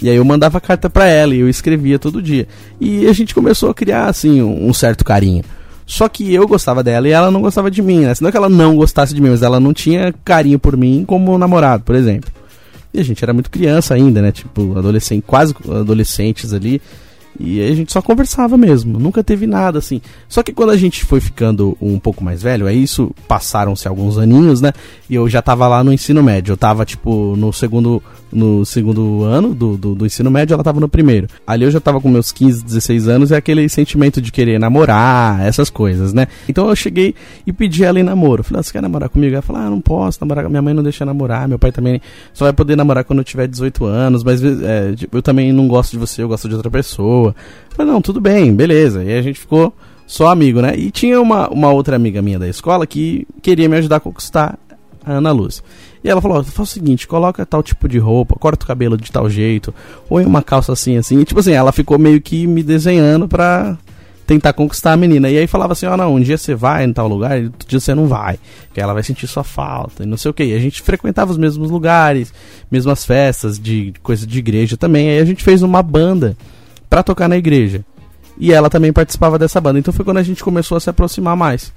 [0.00, 2.46] E aí eu mandava carta para ela e eu escrevia todo dia.
[2.80, 5.44] E a gente começou a criar, assim, um, certo carinho.
[5.86, 8.12] Só que eu gostava dela e ela não gostava de mim, né?
[8.20, 11.04] Não é que ela não gostasse de mim, mas ela não tinha carinho por mim
[11.06, 12.30] como namorado, por exemplo.
[12.92, 14.32] E a gente era muito criança ainda, né?
[14.32, 16.80] Tipo, adolescente, quase adolescentes ali.
[17.38, 20.00] E aí a gente só conversava mesmo, nunca teve nada assim.
[20.28, 24.18] Só que quando a gente foi ficando um pouco mais velho, aí isso passaram-se alguns
[24.18, 24.72] aninhos, né?
[25.08, 28.02] E eu já tava lá no ensino médio, eu tava tipo no segundo
[28.34, 31.28] no segundo ano do, do, do, ensino médio, ela tava no primeiro.
[31.46, 35.40] Ali eu já tava com meus 15, 16 anos, é aquele sentimento de querer namorar,
[35.46, 36.26] essas coisas, né?
[36.48, 37.14] Então eu cheguei
[37.46, 38.42] e pedi ela em namoro.
[38.42, 39.32] Falei, ah, você quer namorar comigo?
[39.32, 42.00] Ela falou, ah, não posso namorar, minha mãe não deixa namorar, meu pai também
[42.32, 45.92] só vai poder namorar quando eu tiver 18 anos, mas é, eu também não gosto
[45.92, 47.23] de você, eu gosto de outra pessoa.
[47.70, 49.04] Falei, não, tudo bem, beleza.
[49.04, 49.72] E a gente ficou
[50.06, 50.74] só amigo, né?
[50.76, 54.58] E tinha uma, uma outra amiga minha da escola que queria me ajudar a conquistar
[55.04, 55.62] a Ana Luz.
[56.02, 59.10] E ela falou: faz o seguinte, coloca tal tipo de roupa, corta o cabelo de
[59.10, 59.74] tal jeito,
[60.10, 61.18] em uma calça assim, assim.
[61.20, 63.78] E tipo assim, ela ficou meio que me desenhando pra
[64.26, 65.30] tentar conquistar a menina.
[65.30, 67.46] E aí falava assim: ó, oh, não, um dia você vai em tal lugar, e
[67.46, 68.38] outro dia você não vai,
[68.74, 70.44] que ela vai sentir sua falta, e não sei o que.
[70.44, 72.32] E a gente frequentava os mesmos lugares,
[72.70, 75.08] mesmas festas de coisa de igreja também.
[75.08, 76.36] Aí a gente fez uma banda
[76.94, 77.84] pra tocar na igreja.
[78.38, 79.80] E ela também participava dessa banda.
[79.80, 81.72] Então foi quando a gente começou a se aproximar mais.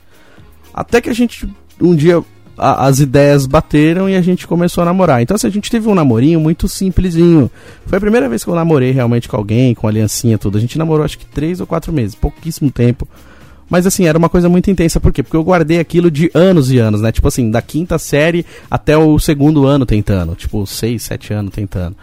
[0.72, 1.50] Até que a gente
[1.82, 2.24] um dia
[2.56, 5.20] a, as ideias bateram e a gente começou a namorar.
[5.20, 7.50] Então, assim, a gente teve um namorinho muito simplesinho.
[7.88, 10.60] Foi a primeira vez que eu namorei realmente com alguém, com aliancinha tudo.
[10.60, 13.08] A gente namorou acho que três ou quatro meses, pouquíssimo tempo.
[13.68, 15.24] Mas assim, era uma coisa muito intensa, por quê?
[15.24, 17.12] Porque eu guardei aquilo de anos e anos, né?
[17.12, 20.36] Tipo assim, da quinta série até o segundo ano tentando.
[20.36, 21.96] Tipo, seis, sete anos tentando.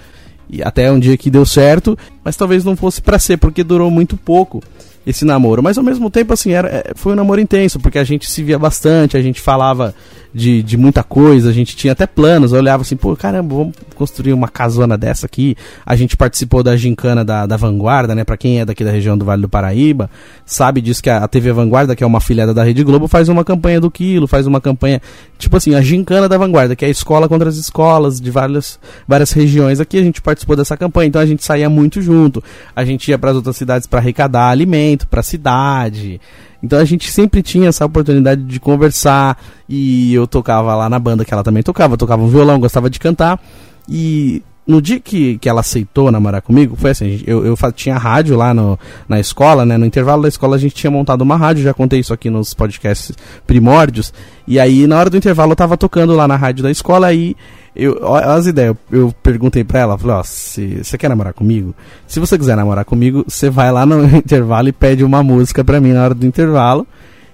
[0.54, 3.90] E até um dia que deu certo, mas talvez não fosse para ser, porque durou
[3.90, 4.62] muito pouco
[5.06, 5.62] esse namoro.
[5.62, 8.42] Mas ao mesmo tempo, assim, era, é, foi um namoro intenso, porque a gente se
[8.42, 9.94] via bastante, a gente falava
[10.34, 13.74] de, de muita coisa, a gente tinha até planos, eu olhava assim, pô, caramba, vamos
[13.94, 15.56] construir uma casona dessa aqui.
[15.86, 18.24] A gente participou da gincana da, da Vanguarda, né?
[18.24, 20.10] Pra quem é daqui da região do Vale do Paraíba,
[20.44, 23.28] sabe disso que a, a TV Vanguarda, que é uma afiliada da Rede Globo, faz
[23.28, 25.00] uma campanha do quilo, faz uma campanha,
[25.38, 28.80] tipo assim, a gincana da Vanguarda, que é a escola contra as escolas de várias,
[29.06, 29.78] várias regiões.
[29.78, 32.42] Aqui a gente participou dessa campanha, então a gente saía muito junto.
[32.74, 36.20] A gente ia para as outras cidades para arrecadar alimento para cidade.
[36.64, 41.24] Então a gente sempre tinha essa oportunidade de conversar e eu tocava lá na banda
[41.24, 43.38] que ela também tocava, tocava um violão, gostava de cantar
[43.86, 48.34] e no dia que, que ela aceitou namorar comigo, foi assim, eu, eu tinha rádio
[48.34, 49.76] lá no, na escola, né?
[49.76, 52.54] No intervalo da escola a gente tinha montado uma rádio, já contei isso aqui nos
[52.54, 53.14] podcasts
[53.46, 54.10] primórdios.
[54.48, 57.36] E aí, na hora do intervalo, eu tava tocando lá na rádio da escola, aí
[57.76, 61.74] eu, as ideias, eu perguntei pra ela, falei, ó, se você quer namorar comigo?
[62.06, 65.80] Se você quiser namorar comigo, você vai lá no intervalo e pede uma música pra
[65.80, 66.86] mim na hora do intervalo,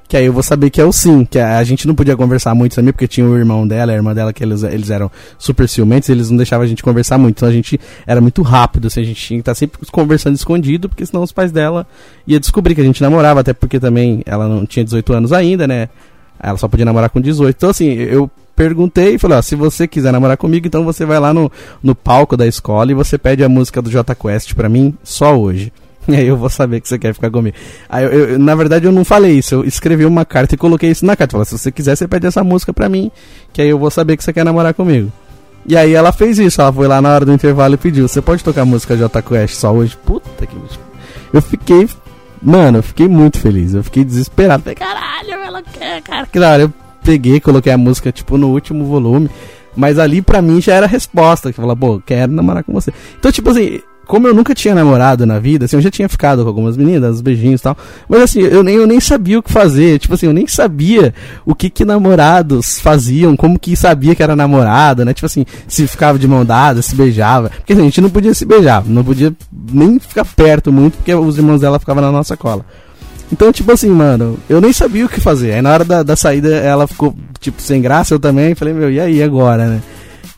[0.08, 2.54] que aí eu vou saber que é o sim, que a, gente não podia conversar
[2.54, 5.68] muito também, porque tinha o irmão dela, a irmã dela, que eles, eles eram super
[5.68, 9.02] ciumentos, eles não deixavam a gente conversar muito, então a gente era muito rápido, assim,
[9.02, 11.86] a gente tinha que estar tá sempre conversando escondido, porque senão os pais dela
[12.26, 15.68] iam descobrir que a gente namorava, até porque também ela não tinha 18 anos ainda,
[15.68, 15.90] né,
[16.42, 17.54] ela só podia namorar com 18.
[17.54, 21.18] Então, assim, eu perguntei e falei, ó, se você quiser namorar comigo, então você vai
[21.18, 21.50] lá no,
[21.82, 25.34] no palco da escola e você pede a música do J Quest pra mim só
[25.34, 25.72] hoje.
[26.08, 27.56] E aí eu vou saber que você quer ficar comigo.
[27.88, 30.90] Aí eu, eu, na verdade eu não falei isso, eu escrevi uma carta e coloquei
[30.90, 31.32] isso na carta.
[31.32, 33.12] Falei, se você quiser, você pede essa música pra mim,
[33.52, 35.12] que aí eu vou saber que você quer namorar comigo.
[35.66, 38.20] E aí ela fez isso, ela foi lá na hora do intervalo e pediu, você
[38.20, 39.96] pode tocar a música J Quest só hoje?
[40.04, 40.56] Puta que
[41.32, 41.88] Eu fiquei.
[42.42, 43.74] Mano, eu fiquei muito feliz.
[43.74, 44.62] Eu fiquei desesperado.
[44.62, 46.26] Falei, caralho, ela quer, cara.
[46.26, 46.62] Que da hora.
[46.62, 49.30] Eu peguei, coloquei a música, tipo, no último volume.
[49.76, 52.92] Mas ali pra mim já era a resposta, que fala, pô, quero namorar com você.
[53.18, 56.42] Então, tipo assim, como eu nunca tinha namorado na vida, assim, eu já tinha ficado
[56.42, 57.76] com algumas meninas, uns beijinhos e tal,
[58.08, 61.14] mas assim, eu nem, eu nem sabia o que fazer, tipo assim, eu nem sabia
[61.46, 65.86] o que que namorados faziam, como que sabia que era namorada, né, tipo assim, se
[65.86, 69.04] ficava de mão dada, se beijava, porque assim, a gente não podia se beijar, não
[69.04, 69.32] podia
[69.72, 72.66] nem ficar perto muito, porque os irmãos dela ficavam na nossa cola.
[73.32, 75.52] Então, tipo assim, mano, eu nem sabia o que fazer.
[75.52, 78.54] Aí na hora da, da saída ela ficou, tipo, sem graça, eu também.
[78.54, 79.80] Falei, meu, e aí agora, né?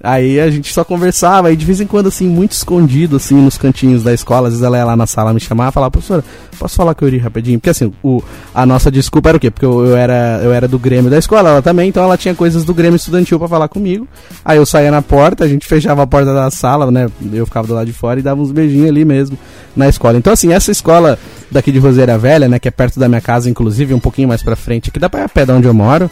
[0.04, 3.56] Aí a gente só conversava, e de vez em quando, assim, muito escondido, assim, nos
[3.56, 4.48] cantinhos da escola.
[4.48, 6.24] Às vezes ela ia lá na sala me chamar e falava, professora,
[6.58, 7.60] posso falar com eu iria rapidinho?
[7.60, 8.20] Porque assim, o,
[8.52, 9.48] a nossa desculpa era o quê?
[9.48, 12.34] Porque eu, eu, era, eu era do Grêmio da escola, ela também, então ela tinha
[12.34, 14.08] coisas do Grêmio estudantil para falar comigo.
[14.44, 17.08] Aí eu saía na porta, a gente fechava a porta da sala, né?
[17.32, 19.38] Eu ficava do lado de fora e dava uns beijinhos ali mesmo
[19.76, 20.18] na escola.
[20.18, 21.16] Então, assim, essa escola
[21.52, 22.58] daqui de Roseira Velha, né?
[22.58, 25.20] Que é perto da minha casa, inclusive, um pouquinho mais pra frente, aqui dá pra
[25.20, 26.10] ir a pé de onde eu moro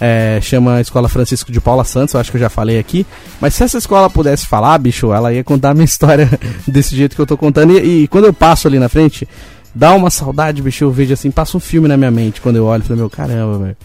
[0.00, 3.06] é, chama Escola Francisco de Paula Santos, eu acho que eu já falei aqui.
[3.40, 6.28] Mas se essa escola pudesse falar, bicho, ela ia contar a minha história
[6.66, 7.72] desse jeito que eu tô contando.
[7.78, 9.28] E, e, quando eu passo ali na frente,
[9.72, 12.64] dá uma saudade, bicho, eu vejo assim, passa um filme na minha mente quando eu
[12.64, 13.76] olho falo, meu caramba, velho.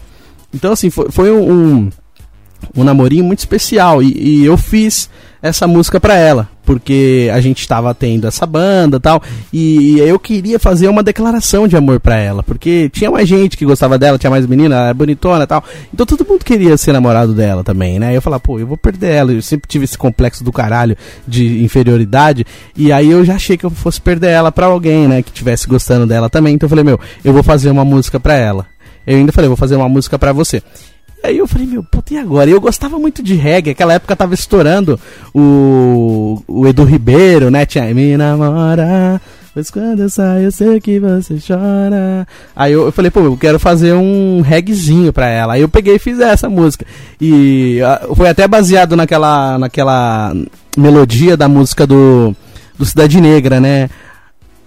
[0.52, 1.90] Então, assim, foi, foi um, um,
[2.76, 4.02] um namorinho muito especial.
[4.02, 5.08] E, e eu fiz
[5.40, 10.18] essa música pra ela, porque a gente estava tendo essa banda tal, e, e eu
[10.18, 14.18] queria fazer uma declaração de amor pra ela, porque tinha mais gente que gostava dela,
[14.18, 17.98] tinha mais menina, ela era bonitona tal, então todo mundo queria ser namorado dela também,
[17.98, 18.14] né?
[18.14, 20.94] Eu falava, pô, eu vou perder ela, eu sempre tive esse complexo do caralho
[21.26, 22.44] de inferioridade,
[22.76, 25.66] e aí eu já achei que eu fosse perder ela pra alguém, né, que tivesse
[25.66, 28.66] gostando dela também, então eu falei, meu, eu vou fazer uma música pra ela.
[29.06, 30.62] Eu ainda falei, vou fazer uma música pra você.
[31.22, 32.48] Aí eu falei, meu, puta, e agora?
[32.48, 34.98] Eu gostava muito de reggae, aquela época tava estourando
[35.34, 37.66] o, o Edu Ribeiro, né?
[37.66, 39.20] Tinha Me Namora,
[39.52, 42.26] pois quando eu saio eu sei que você chora.
[42.56, 45.52] Aí eu, eu falei, pô, eu quero fazer um reggaezinho pra ela.
[45.52, 46.86] Aí eu peguei e fiz essa música.
[47.20, 50.34] E uh, foi até baseado naquela, naquela
[50.76, 52.34] melodia da música do,
[52.78, 53.90] do Cidade Negra, né?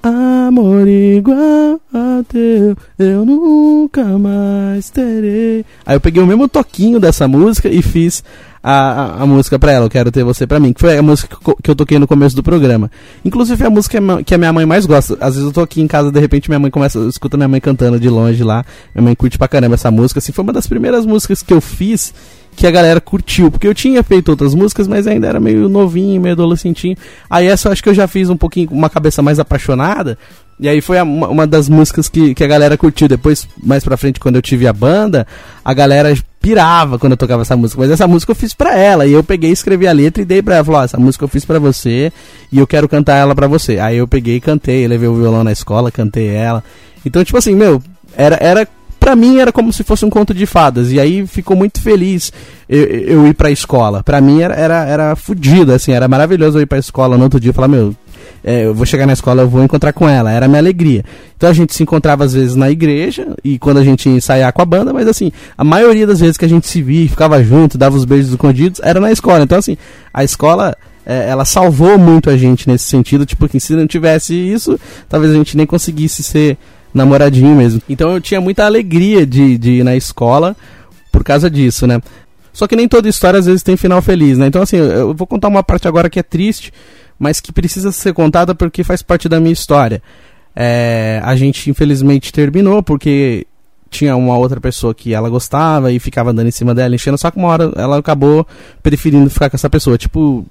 [0.03, 5.63] Amor igual a teu, eu nunca mais terei.
[5.85, 8.23] Aí eu peguei o mesmo toquinho dessa música e fiz
[8.63, 11.01] a, a, a música pra ela, Eu Quero Ter Você Pra Mim, que foi a
[11.01, 12.91] música que eu toquei no começo do programa.
[13.25, 15.17] Inclusive é a música que a minha mãe mais gosta.
[15.19, 17.59] Às vezes eu tô aqui em casa, de repente minha mãe começa, escuta minha mãe
[17.59, 18.63] cantando de longe lá.
[18.93, 20.19] Minha mãe curte pra caramba essa música.
[20.19, 22.13] Assim, foi uma das primeiras músicas que eu fiz
[22.55, 26.21] que a galera curtiu, porque eu tinha feito outras músicas, mas ainda era meio novinho,
[26.21, 26.95] meio adolescentinho.
[27.29, 30.17] Aí essa eu acho que eu já fiz um pouquinho, uma cabeça mais apaixonada,
[30.61, 33.07] e aí foi a, uma, uma, das músicas que, que a galera curtiu.
[33.07, 35.25] Depois, mais pra frente, quando eu tive a banda,
[35.65, 37.81] a galera pirava quando eu tocava essa música.
[37.81, 39.07] Mas essa música eu fiz pra ela.
[39.07, 40.63] E eu peguei, escrevi a letra e dei pra ela.
[40.63, 42.13] Falou, essa música eu fiz pra você
[42.51, 43.79] e eu quero cantar ela pra você.
[43.79, 46.63] Aí eu peguei e cantei, levei o violão na escola, cantei ela.
[47.03, 47.81] Então, tipo assim, meu,
[48.15, 48.67] era, era
[48.99, 50.91] para mim era como se fosse um conto de fadas.
[50.91, 52.31] E aí ficou muito feliz
[52.69, 54.03] eu, eu ir pra escola.
[54.03, 57.39] Pra mim era, era, era fudido, assim, era maravilhoso eu ir pra escola no outro
[57.39, 57.95] dia e falar, meu,
[58.43, 60.31] é, eu vou chegar na escola, eu vou encontrar com ela.
[60.31, 61.03] Era a minha alegria.
[61.37, 64.61] Então a gente se encontrava às vezes na igreja e quando a gente ensaiar com
[64.61, 67.77] a banda, mas assim, a maioria das vezes que a gente se via, ficava junto,
[67.77, 69.43] dava os beijos escondidos, era na escola.
[69.43, 69.77] Então assim,
[70.13, 70.75] a escola
[71.05, 75.31] é, ela salvou muito a gente nesse sentido, tipo, que se não tivesse isso, talvez
[75.33, 76.57] a gente nem conseguisse ser
[76.93, 77.81] namoradinho mesmo.
[77.89, 80.55] Então eu tinha muita alegria de, de ir na escola
[81.11, 82.01] por causa disso, né?
[82.53, 84.47] Só que nem toda história às vezes tem final feliz, né?
[84.47, 86.71] Então assim, eu vou contar uma parte agora que é triste,
[87.21, 90.01] mas que precisa ser contada porque faz parte da minha história.
[90.55, 93.45] É, a gente infelizmente terminou porque
[93.91, 97.29] tinha uma outra pessoa que ela gostava e ficava andando em cima dela, enchendo, só
[97.29, 98.47] que uma hora ela acabou
[98.81, 99.99] preferindo ficar com essa pessoa.
[99.99, 100.43] Tipo,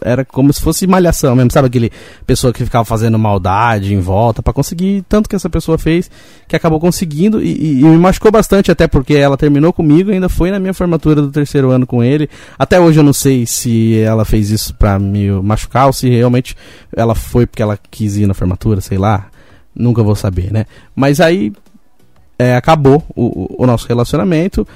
[0.00, 1.68] era como se fosse malhação mesmo, sabe?
[1.68, 1.90] Aquele
[2.26, 6.10] pessoa que ficava fazendo maldade em volta para conseguir tanto que essa pessoa fez,
[6.46, 10.50] que acabou conseguindo e, e, me machucou bastante, até porque ela terminou comigo ainda foi
[10.50, 12.28] na minha formatura do terceiro ano com ele.
[12.58, 16.56] Até hoje eu não sei se ela fez isso pra me machucar ou se realmente
[16.94, 19.26] ela foi porque ela quis ir na formatura, sei lá.
[19.74, 20.66] Nunca vou saber, né?
[20.94, 21.52] Mas aí
[22.38, 24.66] é, acabou o, o nosso relacionamento.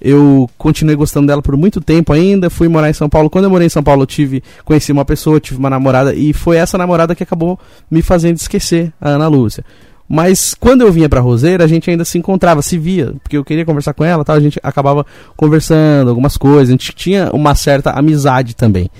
[0.00, 3.28] Eu continuei gostando dela por muito tempo ainda, fui morar em São Paulo.
[3.28, 6.56] Quando eu morei em São Paulo, tive, conheci uma pessoa, tive uma namorada, e foi
[6.56, 7.58] essa namorada que acabou
[7.90, 9.64] me fazendo esquecer a Ana Lúcia.
[10.08, 13.44] Mas quando eu vinha pra Roseira, a gente ainda se encontrava, se via, porque eu
[13.44, 17.54] queria conversar com ela, tal, a gente acabava conversando algumas coisas, a gente tinha uma
[17.54, 18.90] certa amizade também.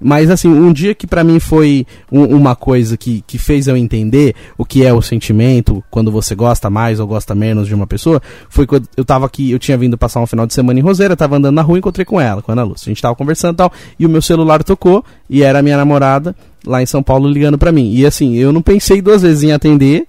[0.00, 3.76] Mas assim, um dia que para mim foi um, uma coisa que, que fez eu
[3.76, 7.86] entender o que é o sentimento, quando você gosta mais ou gosta menos de uma
[7.86, 10.82] pessoa, foi quando eu tava aqui, eu tinha vindo passar um final de semana em
[10.82, 12.88] Roseira, tava andando na rua e encontrei com ela, com a Ana Lúcia.
[12.88, 15.76] A gente tava conversando e tal, e o meu celular tocou, e era a minha
[15.76, 16.34] namorada
[16.66, 17.92] lá em São Paulo ligando para mim.
[17.92, 20.06] E assim, eu não pensei duas vezes em atender,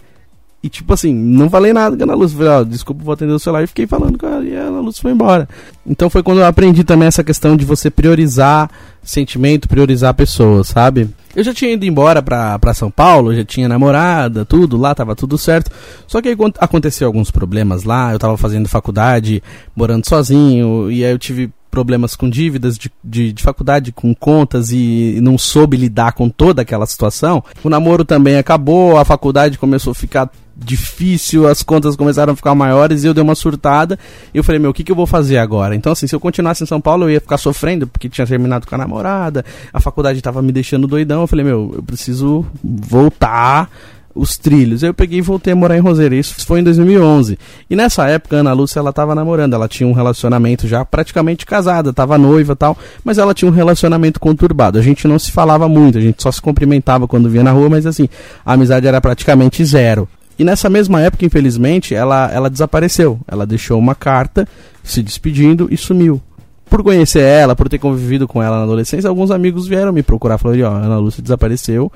[0.63, 2.37] E tipo assim, não falei nada com a Ana Lúcia.
[2.37, 4.79] Falei, ó, desculpa, vou atender o celular e fiquei falando com ela e a Ana
[4.79, 5.49] Lúcia foi embora.
[5.85, 8.69] Então foi quando eu aprendi também essa questão de você priorizar
[9.03, 11.09] sentimento, priorizar pessoas, sabe?
[11.35, 15.15] Eu já tinha ido embora pra, pra São Paulo, já tinha namorada, tudo, lá tava
[15.15, 15.71] tudo certo.
[16.07, 19.41] Só que aí aconteceu alguns problemas lá, eu tava fazendo faculdade,
[19.75, 24.71] morando sozinho, e aí eu tive problemas com dívidas de, de, de, faculdade, com contas
[24.71, 27.41] e não soube lidar com toda aquela situação.
[27.63, 32.53] O namoro também acabou, a faculdade começou a ficar difícil, as contas começaram a ficar
[32.53, 33.97] maiores e eu dei uma surtada.
[34.33, 35.75] E eu falei, meu, o que, que eu vou fazer agora?
[35.75, 38.67] Então, assim, se eu continuasse em São Paulo, eu ia ficar sofrendo, porque tinha terminado
[38.67, 41.21] com a namorada, a faculdade estava me deixando doidão.
[41.21, 43.69] Eu falei, meu, eu preciso voltar
[44.13, 44.83] os trilhos.
[44.83, 46.15] Eu peguei e voltei a morar em Roseira.
[46.15, 47.37] Isso foi em 2011.
[47.69, 49.53] E nessa época, a Ana Lúcia, ela tava namorando.
[49.53, 52.77] Ela tinha um relacionamento já praticamente casada, tava noiva tal.
[53.03, 54.77] Mas ela tinha um relacionamento conturbado.
[54.77, 57.69] A gente não se falava muito, a gente só se cumprimentava quando via na rua,
[57.69, 58.07] mas assim,
[58.45, 60.07] a amizade era praticamente zero.
[60.41, 63.19] E nessa mesma época, infelizmente, ela, ela desapareceu.
[63.27, 64.47] Ela deixou uma carta
[64.83, 66.19] se despedindo e sumiu.
[66.67, 70.39] Por conhecer ela, por ter convivido com ela na adolescência, alguns amigos vieram me procurar.
[70.39, 71.91] Falaram, ó, Ana Lúcia desapareceu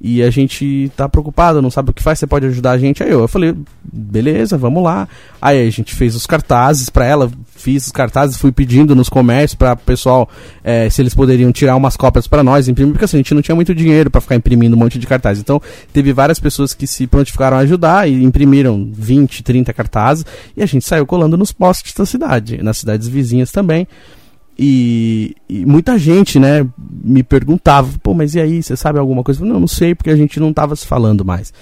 [0.00, 3.02] e a gente tá preocupado, não sabe o que faz, você pode ajudar a gente?
[3.02, 5.08] Aí eu, eu falei, beleza, vamos lá.
[5.40, 9.54] Aí a gente fez os cartazes para ela, fiz os cartazes, fui pedindo nos comércios
[9.54, 10.28] para pessoal
[10.62, 13.42] é, se eles poderiam tirar umas cópias para nós, imprimir, porque assim, a gente não
[13.42, 15.42] tinha muito dinheiro para ficar imprimindo um monte de cartazes.
[15.42, 15.60] Então,
[15.92, 20.66] teve várias pessoas que se prontificaram a ajudar e imprimiram 20, 30 cartazes e a
[20.66, 23.88] gente saiu colando nos postes da cidade, nas cidades vizinhas também.
[24.58, 26.66] E, e, muita gente, né,
[27.04, 29.44] me perguntava, pô, mas e aí, você sabe alguma coisa?
[29.44, 31.52] não, não sei, porque a gente não estava se falando mais.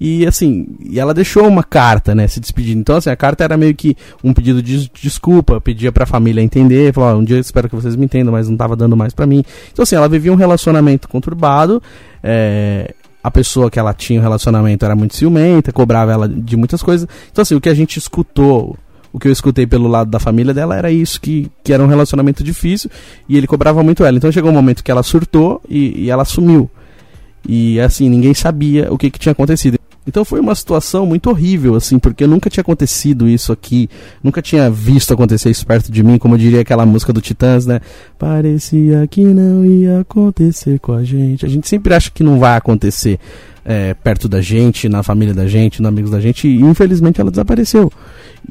[0.00, 2.80] E assim, e ela deixou uma carta, né, se despedindo.
[2.80, 6.92] Então, assim, a carta era meio que um pedido de desculpa, pedia pra família entender,
[6.92, 9.26] falou, um dia eu espero que vocês me entendam, mas não estava dando mais para
[9.26, 9.42] mim.
[9.72, 11.82] Então, assim, ela vivia um relacionamento conturbado,
[12.22, 16.82] é, a pessoa que ela tinha um relacionamento era muito ciumenta, cobrava ela de muitas
[16.82, 17.08] coisas.
[17.32, 18.76] Então, assim, o que a gente escutou
[19.14, 21.86] o que eu escutei pelo lado da família dela era isso, que, que era um
[21.86, 22.90] relacionamento difícil
[23.28, 24.16] e ele cobrava muito ela.
[24.16, 26.68] Então chegou um momento que ela surtou e, e ela sumiu.
[27.48, 29.78] E assim, ninguém sabia o que, que tinha acontecido.
[30.04, 33.88] Então foi uma situação muito horrível, assim, porque nunca tinha acontecido isso aqui,
[34.20, 37.80] nunca tinha visto acontecer isso perto de mim, como diria aquela música do Titãs, né?
[38.18, 41.46] Parecia que não ia acontecer com a gente.
[41.46, 43.20] A gente sempre acha que não vai acontecer
[43.64, 47.30] é, perto da gente, na família da gente, nos amigos da gente, e infelizmente ela
[47.30, 47.90] desapareceu.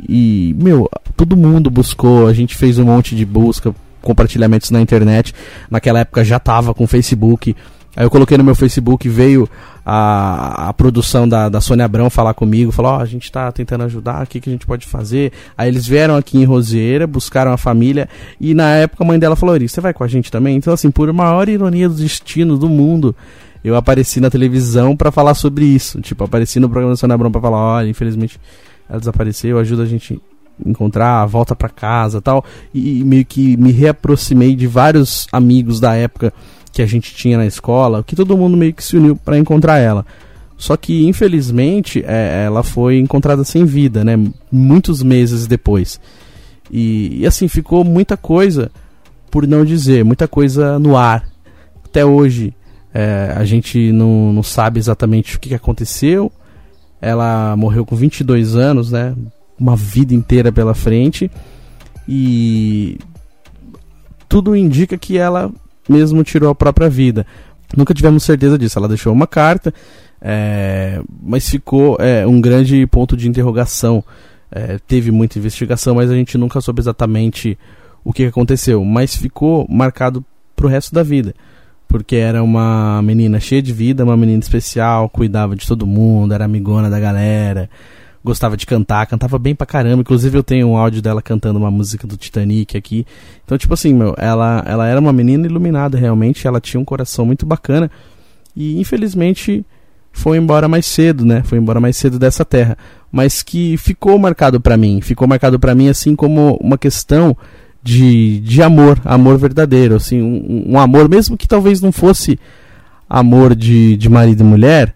[0.10, 5.34] E, meu, todo mundo buscou, a gente fez um monte de busca, compartilhamentos na internet.
[5.70, 7.56] Naquela época já tava com Facebook.
[7.96, 9.48] Aí eu coloquei no meu Facebook, veio
[9.86, 13.52] a, a produção da, da Sônia Abrão falar comigo, falou, ó, oh, a gente tá
[13.52, 15.32] tentando ajudar, o que, que a gente pode fazer?
[15.56, 18.10] Aí eles vieram aqui em Roseira, buscaram a família,
[18.42, 20.58] e na época a mãe dela falou, você vai com a gente também?
[20.58, 23.16] Então assim, por maior ironia do destino do mundo,
[23.64, 26.02] eu apareci na televisão para falar sobre isso.
[26.02, 28.40] Tipo, apareci no programa da Sônia Abrão pra falar, olha, infelizmente
[28.90, 30.22] ela desapareceu, ajuda a gente
[30.66, 32.44] encontrar, volta para casa tal.
[32.74, 36.34] E, e, meio que me reaproximei de vários amigos da época
[36.72, 39.78] que a gente tinha na escola, que todo mundo meio que se uniu para encontrar
[39.78, 40.06] ela.
[40.58, 44.18] Só que, infelizmente, é, ela foi encontrada sem vida, né?
[44.52, 46.00] Muitos meses depois.
[46.72, 48.72] E, e assim, ficou muita coisa,
[49.30, 51.28] por não dizer, muita coisa no ar.
[51.84, 52.54] Até hoje,
[52.94, 56.32] é, a gente não, não sabe exatamente o que aconteceu
[57.04, 59.14] ela morreu com 22 anos, né?
[59.60, 61.30] Uma vida inteira pela frente.
[62.08, 62.98] E
[64.30, 65.52] tudo indica que ela
[65.88, 67.28] mesmo tirou a própria vida.
[67.76, 68.80] Nunca tivemos certeza disso.
[68.80, 69.74] Ela deixou uma carta,
[70.22, 74.02] é, mas ficou é, um grande ponto de interrogação.
[74.50, 77.60] É, teve muita investigação, mas a gente nunca soube exatamente
[78.02, 78.82] o que aconteceu.
[78.86, 80.24] Mas ficou marcado
[80.56, 81.36] pro resto da vida
[81.94, 86.44] porque era uma menina cheia de vida, uma menina especial, cuidava de todo mundo, era
[86.44, 87.70] amigona da galera,
[88.24, 90.02] gostava de cantar, cantava bem pra caramba.
[90.02, 93.06] Inclusive eu tenho um áudio dela cantando uma música do Titanic aqui.
[93.46, 97.28] Então, tipo assim, meu, ela, ela era uma menina iluminada realmente, ela tinha um coração
[97.28, 97.92] muito bacana
[98.56, 99.64] e infelizmente
[100.12, 101.44] foi embora mais cedo, né?
[101.44, 102.76] Foi embora mais cedo dessa terra,
[103.12, 107.38] mas que ficou marcado para mim, ficou marcado para mim assim como uma questão
[107.84, 112.40] de, de amor, amor verdadeiro, assim, um, um, amor, mesmo que talvez não fosse
[113.10, 114.96] amor de, de marido e mulher,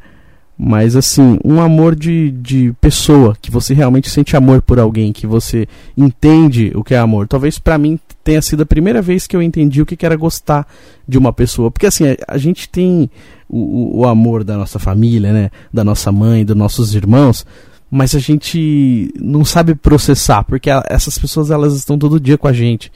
[0.58, 5.28] mas assim, um amor de, de pessoa, que você realmente sente amor por alguém, que
[5.28, 7.28] você entende o que é amor.
[7.28, 10.66] Talvez para mim tenha sido a primeira vez que eu entendi o que era gostar
[11.08, 13.10] de uma pessoa, porque assim, a, gente tem
[13.48, 17.46] o, o amor da nossa família, né, da nossa mãe, dos nossos irmãos,
[17.90, 22.54] mas a gente não sabe processar, porque essas pessoas elas estão todo dia com a
[22.54, 22.92] gente.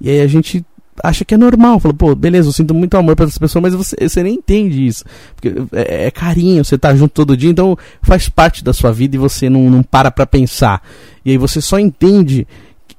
[0.00, 0.64] E aí a gente
[1.02, 1.80] acha que é normal.
[1.80, 4.86] Fala, pô, beleza, eu sinto muito amor para essa pessoa, mas você, você nem entende
[4.86, 5.04] isso.
[5.34, 9.16] Porque é, é, carinho, você tá junto todo dia, então faz parte da sua vida
[9.16, 10.82] e você não, não para pra pensar.
[11.24, 12.46] E aí você só entende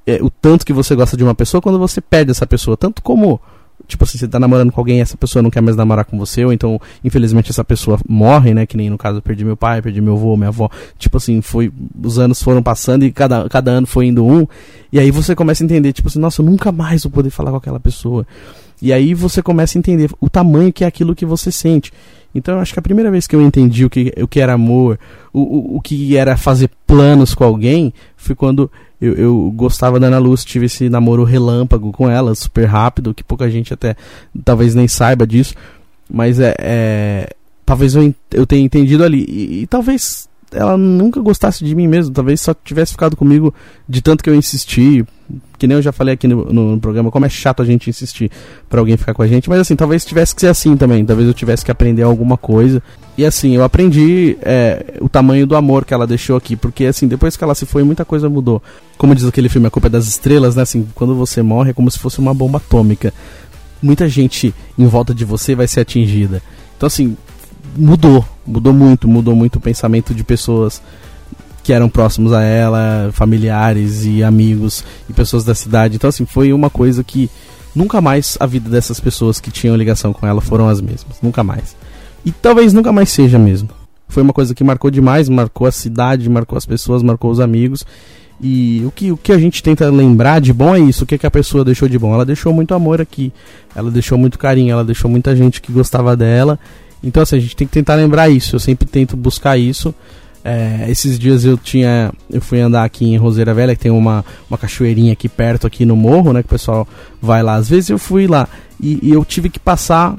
[0.06, 2.76] é, o tanto que você gosta de uma pessoa quando você perde essa pessoa.
[2.76, 3.40] Tanto como
[3.88, 6.18] tipo assim, você tá namorando com alguém e essa pessoa não quer mais namorar com
[6.18, 8.66] você, ou então, infelizmente, essa pessoa morre, né?
[8.66, 10.70] Que nem no caso eu perdi meu pai, perdi meu avô, minha avó.
[10.98, 11.72] Tipo assim, foi.
[12.00, 14.46] Os anos foram passando e cada, cada ano foi indo um.
[14.92, 17.50] E aí você começa a entender, tipo assim, nossa, eu nunca mais vou poder falar
[17.50, 18.26] com aquela pessoa.
[18.80, 21.92] E aí você começa a entender o tamanho que é aquilo que você sente.
[22.34, 24.98] Então acho que a primeira vez que eu entendi o que, o que era amor,
[25.32, 28.70] o, o, o que era fazer planos com alguém, foi quando
[29.00, 33.22] eu, eu gostava da Ana Luz, tive esse namoro relâmpago com ela, super rápido, que
[33.22, 33.96] pouca gente até
[34.44, 35.54] talvez nem saiba disso.
[36.10, 36.54] Mas é.
[36.58, 37.28] é
[37.64, 39.24] talvez eu, eu tenha entendido ali.
[39.28, 43.52] E, e, talvez ela nunca gostasse de mim mesmo, talvez só tivesse ficado comigo
[43.88, 45.04] de tanto que eu insisti.
[45.58, 48.30] Que nem eu já falei aqui no, no, programa, como é chato a gente insistir
[48.70, 49.48] para alguém ficar com a gente.
[49.50, 51.04] Mas assim, talvez tivesse que ser assim também.
[51.04, 52.82] Talvez eu tivesse que aprender alguma coisa.
[53.16, 57.06] E assim, eu aprendi é, o tamanho do amor que ela deixou aqui, porque assim,
[57.06, 58.62] depois que ela se foi, muita coisa mudou.
[58.96, 60.62] Como diz aquele filme A Culpa é das Estrelas, né?
[60.62, 63.12] Assim, quando você morre é como se fosse uma bomba atômica.
[63.82, 66.40] Muita gente em volta de você vai ser atingida.
[66.76, 67.16] Então assim,
[67.78, 70.82] mudou, mudou muito, mudou muito o pensamento de pessoas
[71.62, 75.96] que eram próximos a ela, familiares e amigos e pessoas da cidade.
[75.96, 77.30] Então assim, foi uma coisa que
[77.74, 81.44] nunca mais a vida dessas pessoas que tinham ligação com ela foram as mesmas, nunca
[81.44, 81.76] mais.
[82.24, 83.68] E talvez nunca mais seja mesmo.
[84.08, 87.84] Foi uma coisa que marcou demais, marcou a cidade, marcou as pessoas, marcou os amigos.
[88.40, 91.04] E o que, o que a gente tenta lembrar de bom é isso.
[91.04, 92.14] O que, que a pessoa deixou de bom?
[92.14, 93.32] Ela deixou muito amor aqui.
[93.74, 94.72] Ela deixou muito carinho.
[94.72, 96.58] Ela deixou muita gente que gostava dela.
[97.02, 98.56] Então, assim, a gente tem que tentar lembrar isso.
[98.56, 99.94] Eu sempre tento buscar isso.
[100.44, 102.12] É, esses dias eu tinha.
[102.30, 105.84] Eu fui andar aqui em Roseira Velha, que tem uma, uma cachoeirinha aqui perto, aqui
[105.84, 106.42] no morro, né?
[106.42, 106.86] Que o pessoal
[107.20, 107.54] vai lá.
[107.54, 108.48] Às vezes eu fui lá.
[108.80, 110.16] E, e eu tive que passar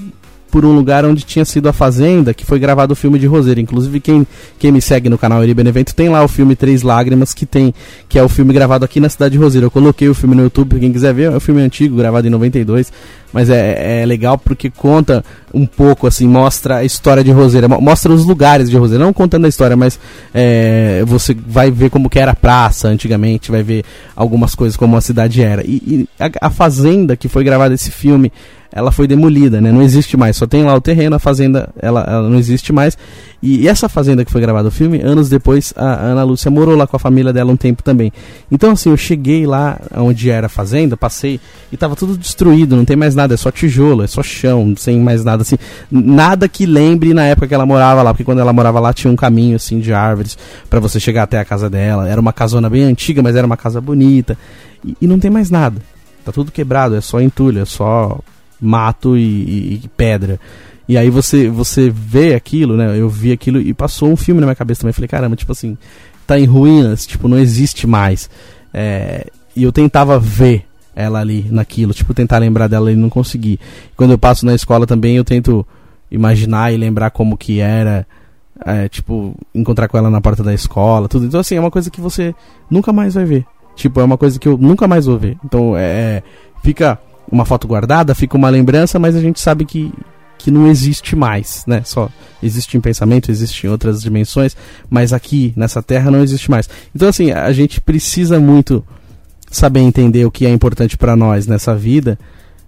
[0.52, 3.60] por um lugar onde tinha sido a fazenda, que foi gravado o filme de Roseira.
[3.60, 4.26] Inclusive, quem,
[4.58, 7.74] quem me segue no canal Eri Benevento tem lá o filme Três Lágrimas, que tem
[8.08, 9.68] que é o filme gravado aqui na cidade de Roseira.
[9.68, 12.30] Eu coloquei o filme no YouTube, quem quiser ver, é um filme antigo, gravado em
[12.30, 12.92] 92,
[13.32, 15.24] mas é, é legal porque conta
[15.54, 19.46] um pouco, assim, mostra a história de Roseira, mostra os lugares de Roseira, não contando
[19.46, 20.00] a história, mas
[20.34, 23.84] é, você vai ver como que era a praça antigamente, vai ver
[24.16, 25.64] algumas coisas como a cidade era.
[25.64, 28.32] E, e a, a fazenda que foi gravada esse filme
[28.72, 29.72] ela foi demolida, né?
[29.72, 30.38] Não existe mais.
[30.38, 32.96] Só tem lá o terreno, a fazenda, ela, ela não existe mais.
[33.42, 36.76] E, e, essa fazenda que foi gravado o filme, anos depois, a, Ana Lúcia morou
[36.76, 38.12] lá com a família dela um tempo também.
[38.52, 41.40] Então, assim, eu cheguei lá onde era a fazenda, passei
[41.72, 45.00] e tava tudo destruído, não tem mais nada, é só tijolo, é só chão, sem
[45.00, 45.58] mais nada, assim.
[45.90, 49.12] Nada que lembre na época que ela morava lá, porque quando ela morava lá tinha
[49.12, 50.38] um caminho, assim, de árvores
[50.70, 52.08] para você chegar até a casa dela.
[52.08, 54.38] Era uma casona bem antiga, mas era uma casa bonita.
[54.86, 55.82] E, e não tem mais nada.
[56.24, 58.20] Tá tudo quebrado, é só entulho, é só
[58.60, 60.40] mato e, e, e, pedra.
[60.88, 62.98] E aí você você vê aquilo, né?
[62.98, 64.94] Eu vi aquilo e passou um filme na minha cabeça também.
[64.94, 65.78] Falei, caramba, tipo assim,
[66.26, 68.30] tá em ruínas, tipo, não existe mais.
[68.74, 73.60] É, e eu tentava ver ela ali naquilo, tipo, tentar lembrar dela e não consegui.
[73.96, 75.66] Quando eu passo na escola também, eu tento
[76.12, 78.06] imaginar e lembrar como que era.
[78.66, 81.26] É, tipo, encontrar com ela na porta da escola, tudo.
[81.26, 82.36] Então, assim, é uma coisa que você
[82.70, 83.46] nunca mais vai ver.
[83.76, 85.38] Tipo, é uma coisa que eu nunca mais vou ver.
[85.46, 86.24] Então, é, é
[86.62, 87.00] fica
[87.32, 89.94] uma foto guardada, fica uma lembrança, mas a gente sabe que,
[90.38, 91.82] que não existe mais, né?
[91.86, 92.10] Só
[92.42, 94.56] existe em pensamento, existe em outras dimensões,
[94.90, 96.70] mas aqui nessa terra não existe mais.
[96.96, 98.84] Então assim, a gente precisa muito
[99.52, 102.18] saber entender o que é importante para nós nessa vida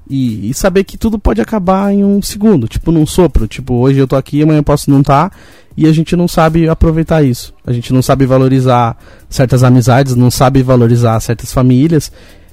[0.09, 3.99] e, e, saber que tudo pode acabar em um segundo, tipo num sopro, tipo hoje
[3.99, 5.35] eu tô aqui, amanhã eu posso não estar tá,
[5.77, 7.53] e a gente não sabe aproveitar isso.
[7.65, 8.97] A gente não sabe valorizar
[9.29, 12.11] certas amizades, não sabe valorizar certas famílias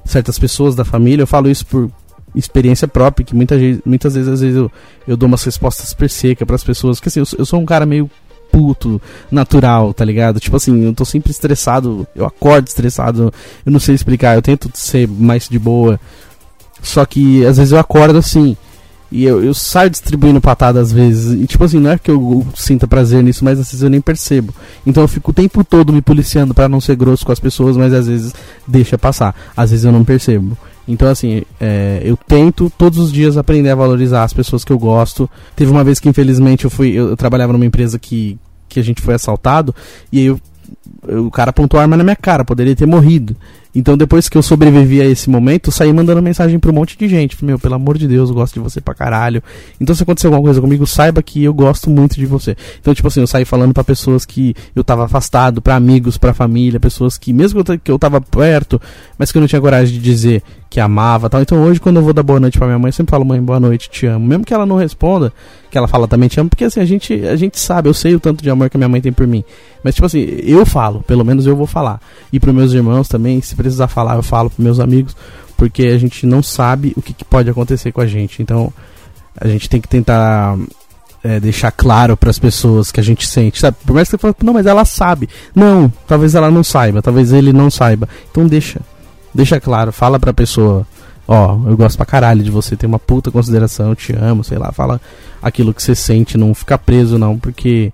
[0.09, 1.23] certas pessoas da família.
[1.23, 1.91] Eu falo isso por
[2.35, 4.71] experiência própria, que muitas, muitas vezes, às vezes eu,
[5.07, 7.67] eu dou umas respostas super secas para as pessoas, porque assim, eu, eu sou um
[7.67, 8.11] cara meio
[8.51, 9.01] puto,
[9.31, 10.41] natural, tá ligado?
[10.41, 13.33] Tipo assim, eu tô sempre estressado, eu acordo estressado,
[13.65, 16.01] eu não sei explicar, eu tento ser mais de boa.
[16.83, 18.57] Só que às vezes eu acordo assim,
[19.11, 21.33] e eu, eu saio distribuindo patada às vezes.
[21.41, 24.01] E tipo assim, não é que eu, sinta prazer nisso, mas às vezes eu nem
[24.01, 24.55] percebo.
[24.87, 27.77] Então eu fico o tempo todo me policiando para não ser grosso com as pessoas,
[27.77, 28.35] mas às vezes
[28.67, 29.35] deixa passar.
[29.57, 30.57] Às vezes eu não percebo.
[30.87, 34.79] Então, assim, é, eu tento todos os dias aprender a valorizar as pessoas que eu
[34.79, 35.29] gosto.
[35.55, 36.93] Teve uma vez que, infelizmente, eu fui.
[36.93, 38.39] Eu, eu trabalhava numa empresa que,
[38.69, 39.75] que a gente foi assaltado,
[40.11, 40.41] e aí eu, eu,
[41.03, 43.36] o cara apontou a arma na minha cara, poderia ter morrido.
[43.74, 47.07] Então depois que eu sobrevivi a esse momento, saí mandando mensagem pra um monte de
[47.07, 47.45] gente.
[47.45, 49.43] Meu, pelo amor de Deus, eu gosto de você pra caralho.
[49.80, 52.57] Então se acontecer alguma coisa comigo, saiba que eu gosto muito de você.
[52.80, 56.34] Então, tipo assim, eu saí falando para pessoas que eu tava afastado, para amigos, para
[56.34, 58.80] família, pessoas que mesmo que eu tava perto,
[59.18, 61.41] mas que eu não tinha coragem de dizer que amava tal.
[61.41, 63.41] Então hoje, quando eu vou dar boa noite pra minha mãe, eu sempre falo, mãe,
[63.41, 64.26] boa noite, te amo.
[64.26, 65.32] Mesmo que ela não responda,
[65.70, 68.14] que ela fala também te amo, porque assim, a gente, a gente sabe, eu sei
[68.14, 69.45] o tanto de amor que a minha mãe tem por mim.
[69.82, 72.01] Mas tipo assim, eu falo, pelo menos eu vou falar.
[72.33, 75.16] E pros meus irmãos também, se precisar falar, eu falo pros meus amigos,
[75.57, 78.43] porque a gente não sabe o que, que pode acontecer com a gente.
[78.43, 78.72] Então,
[79.41, 80.57] a gente tem que tentar
[81.22, 83.76] é, deixar claro para as pessoas que a gente sente, sabe?
[83.85, 85.29] Por mais que você fale, não, mas ela sabe.
[85.55, 88.09] Não, talvez ela não saiba, talvez ele não saiba.
[88.31, 88.81] Então deixa.
[89.35, 90.87] Deixa claro, fala pra pessoa,
[91.26, 94.59] ó, eu gosto pra caralho de você, tem uma puta consideração, eu te amo, sei
[94.59, 95.01] lá, fala
[95.43, 97.93] aquilo que você sente, não fica preso não, porque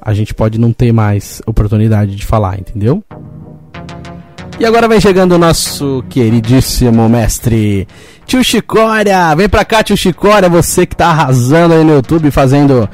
[0.00, 3.02] a gente pode não ter mais oportunidade de falar, entendeu?
[4.58, 7.88] E agora vem chegando o nosso queridíssimo mestre
[8.26, 9.34] Tio Chicória.
[9.34, 12.88] Vem pra cá, tio Chicória, você que tá arrasando aí no YouTube fazendo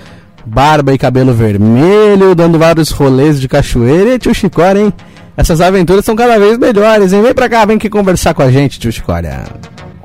[0.45, 4.15] barba e cabelo vermelho, dando vários rolês de cachoeira.
[4.15, 4.93] E tio Chicória, hein?
[5.37, 7.21] Essas aventuras são cada vez melhores, hein?
[7.21, 9.45] Vem pra cá, vem aqui conversar com a gente, tio Chicória.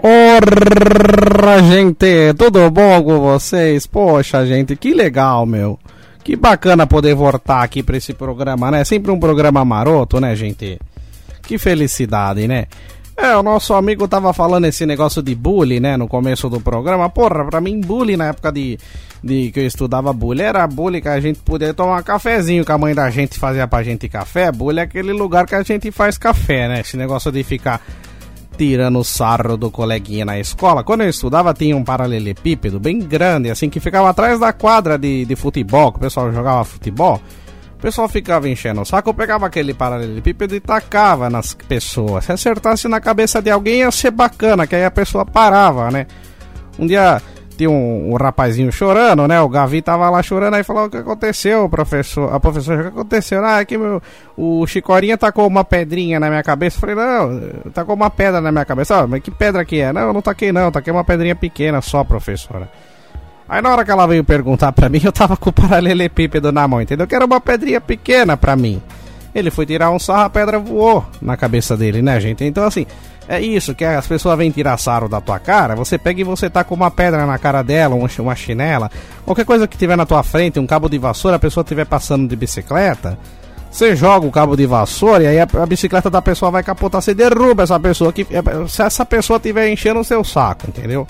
[0.04, 3.86] Ora, gente, tudo bom com vocês?
[3.86, 5.78] Poxa, gente, que legal, meu.
[6.24, 8.84] Que bacana poder voltar aqui pra esse programa, né?
[8.84, 10.80] Sempre um programa maroto, né, gente?
[11.42, 12.68] Que felicidade, né?
[13.18, 17.10] É, o nosso amigo tava falando esse negócio de bullying, né, no começo do programa.
[17.10, 18.80] Porra, pra mim, bullying na época de,
[19.24, 22.78] de que eu estudava bullying era bullying que a gente podia tomar cafezinho que a
[22.78, 24.52] mãe da gente fazia pra gente café.
[24.52, 26.80] Bullying é aquele lugar que a gente faz café, né?
[26.80, 27.82] Esse negócio de ficar
[28.62, 30.84] tirando sarro do coleguinha na escola.
[30.84, 35.26] Quando eu estudava, tinha um paralelepípedo bem grande, assim, que ficava atrás da quadra de,
[35.26, 37.20] de futebol, que o pessoal jogava futebol.
[37.74, 42.26] O pessoal ficava enchendo o saco, eu pegava aquele paralelepípedo e tacava nas pessoas.
[42.26, 46.06] Se acertasse na cabeça de alguém ia ser bacana, que aí a pessoa parava, né?
[46.78, 47.20] Um dia
[47.62, 49.40] tinha um, um rapazinho chorando, né?
[49.40, 52.34] O Gavi tava lá chorando, aí falou: O que aconteceu, professor?
[52.34, 53.46] A professora: O que aconteceu?
[53.46, 54.02] Ah, é que meu,
[54.36, 56.78] o Chicorinha tacou uma pedrinha na minha cabeça.
[56.78, 58.98] Eu falei: Não, tacou uma pedra na minha cabeça.
[58.98, 59.94] Ah, mas que pedra que é?
[59.94, 62.70] Não, eu não taquei, não, taquei uma pedrinha pequena só, professora.
[63.48, 66.68] Aí na hora que ela veio perguntar pra mim, eu tava com o paralelepípedo na
[66.68, 67.06] mão, entendeu?
[67.06, 68.82] Que era uma pedrinha pequena pra mim.
[69.34, 72.44] Ele foi tirar um sarro, a pedra voou na cabeça dele, né, gente?
[72.44, 72.86] Então, assim,
[73.28, 76.50] é isso, que as pessoas vêm tirar sarro da tua cara, você pega e você
[76.50, 78.92] tá com uma pedra na cara dela, uma chinela,
[79.26, 82.28] qualquer coisa que tiver na tua frente, um cabo de vassoura, a pessoa estiver passando
[82.28, 83.18] de bicicleta,
[83.72, 87.02] você joga o cabo de vassoura e aí a, a, bicicleta da pessoa vai capotar,
[87.02, 88.28] você derruba essa pessoa, que
[88.68, 91.08] se essa pessoa estiver enchendo o seu saco, entendeu?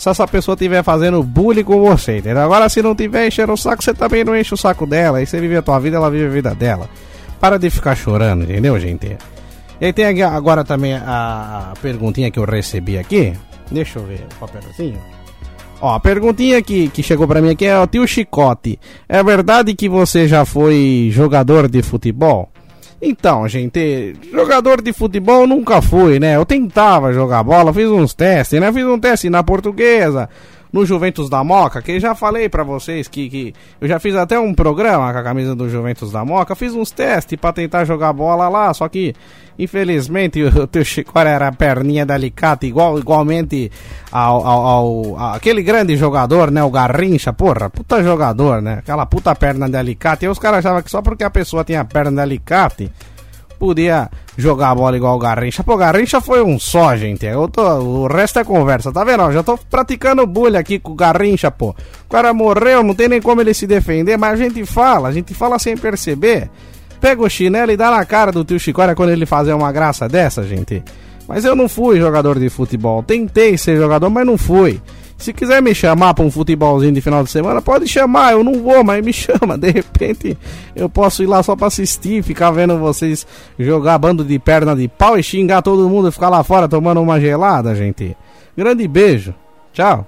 [0.00, 2.42] se essa pessoa estiver fazendo bullying com você, entendeu?
[2.42, 5.20] Agora, se não tiver enchendo o saco, você também não enche o saco dela.
[5.20, 6.88] E você vive a tua vida, ela vive a vida dela.
[7.40, 9.16] Para de ficar chorando, entendeu, gente?
[9.80, 13.32] E aí tem agora também a, perguntinha que eu recebi aqui.
[13.70, 15.00] Deixa eu ver o papelzinho.
[15.80, 18.78] Ó, a perguntinha que, que chegou pra mim aqui é o tio Chicote.
[19.08, 22.50] É verdade que você já foi jogador de futebol?
[23.00, 26.36] Então, gente, jogador de futebol nunca fui, né?
[26.36, 28.70] Eu tentava jogar bola, fiz uns testes, né?
[28.70, 30.28] Fiz um teste na portuguesa,
[30.72, 34.38] no Juventus da Moca, que já falei para vocês que, que eu já fiz até
[34.38, 38.12] um programa com a camisa do Juventus da Moca, fiz uns testes para tentar jogar
[38.12, 39.14] bola lá, só que
[39.58, 43.70] infelizmente o teu Chicória era perninha da alicate, igual, igualmente
[44.10, 49.06] ao, ao, ao, ao, aquele grande jogador, né, o Garrincha, porra, puta jogador, né, aquela
[49.06, 52.12] puta perna de alicate, e os caras achavam que só porque a pessoa tinha perna
[52.12, 52.90] de alicate,
[53.60, 55.62] podia jogar a bola igual o Garrincha.
[55.62, 57.26] Pô, Garrincha foi um só, gente.
[57.26, 59.24] Eu tô, o resto é conversa, tá vendo?
[59.24, 61.70] Eu já tô praticando bullying aqui com o Garrincha, pô.
[62.06, 65.12] O cara morreu, não tem nem como ele se defender, mas a gente fala, a
[65.12, 66.50] gente fala sem perceber.
[67.00, 70.08] Pega o chinelo e dá na cara do tio Chicória quando ele fazer uma graça
[70.08, 70.82] dessa, gente.
[71.28, 73.02] Mas eu não fui jogador de futebol.
[73.02, 74.80] Tentei ser jogador, mas não fui.
[75.20, 78.32] Se quiser me chamar para um futebolzinho de final de semana, pode chamar.
[78.32, 79.58] Eu não vou, mas me chama.
[79.58, 80.36] De repente
[80.74, 83.26] eu posso ir lá só para assistir, ficar vendo vocês
[83.58, 87.02] jogar bando de perna de pau e xingar todo mundo e ficar lá fora tomando
[87.02, 88.16] uma gelada, gente.
[88.56, 89.34] Grande beijo.
[89.74, 90.06] Tchau.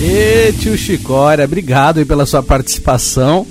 [0.00, 3.46] E tio Chicória, obrigado aí pela sua participação.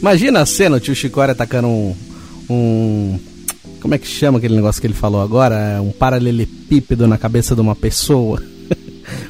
[0.00, 1.94] Imagina a cena, o tio Chicória atacando um,
[2.48, 3.20] um
[3.82, 5.78] como é que chama aquele negócio que ele falou agora?
[5.82, 8.42] Um paralelepípedo na cabeça de uma pessoa.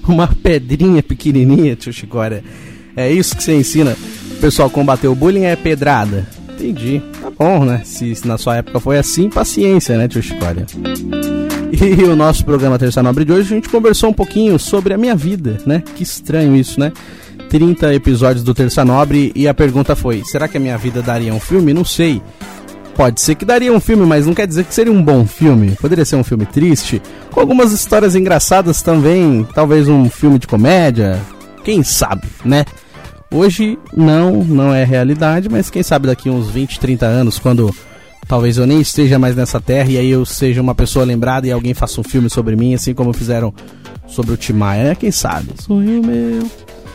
[0.06, 2.42] Uma pedrinha pequenininha, tio Chicória.
[2.96, 3.96] É isso que você ensina
[4.42, 6.26] pessoal combater o bullying é pedrada.
[6.54, 7.00] Entendi.
[7.20, 7.82] Tá bom, né?
[7.84, 10.66] Se, se na sua época foi assim, paciência, né, tio Chicória?
[11.72, 14.98] E o nosso programa Terça Nobre de hoje, a gente conversou um pouquinho sobre a
[14.98, 15.82] minha vida, né?
[15.96, 16.92] Que estranho isso, né?
[17.48, 21.32] 30 episódios do Terça Nobre e a pergunta foi: será que a minha vida daria
[21.32, 21.72] um filme?
[21.72, 22.20] Não sei.
[22.94, 25.76] Pode ser que daria um filme, mas não quer dizer que seria um bom filme.
[25.80, 31.20] Poderia ser um filme triste, com algumas histórias engraçadas também, talvez um filme de comédia,
[31.64, 32.64] quem sabe, né?
[33.30, 37.74] Hoje não, não é realidade, mas quem sabe daqui uns 20, 30 anos, quando
[38.28, 41.52] talvez eu nem esteja mais nessa terra e aí eu seja uma pessoa lembrada e
[41.52, 43.54] alguém faça um filme sobre mim, assim como fizeram
[44.06, 44.94] sobre o Timaya, né?
[44.94, 45.48] Quem sabe?
[45.58, 46.46] Sonho meu.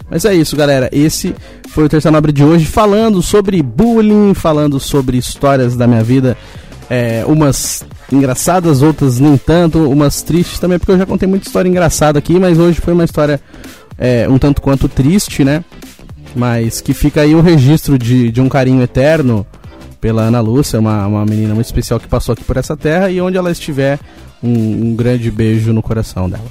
[0.10, 0.90] Mas é isso, galera.
[0.92, 1.36] Esse
[1.70, 6.38] foi o Terça Nobre de hoje, falando sobre bullying, falando sobre histórias da minha vida.
[6.90, 11.68] É, umas engraçadas, outras nem tanto, umas tristes também, porque eu já contei muita história
[11.68, 13.42] engraçada aqui, mas hoje foi uma história
[13.98, 15.64] é, um tanto quanto triste, né?
[16.36, 19.46] Mas que fica aí o registro de, de um carinho eterno
[20.00, 23.20] pela Ana Lúcia, uma, uma menina muito especial que passou aqui por essa terra e
[23.20, 24.00] onde ela estiver,
[24.42, 26.46] um, um grande beijo no coração dela.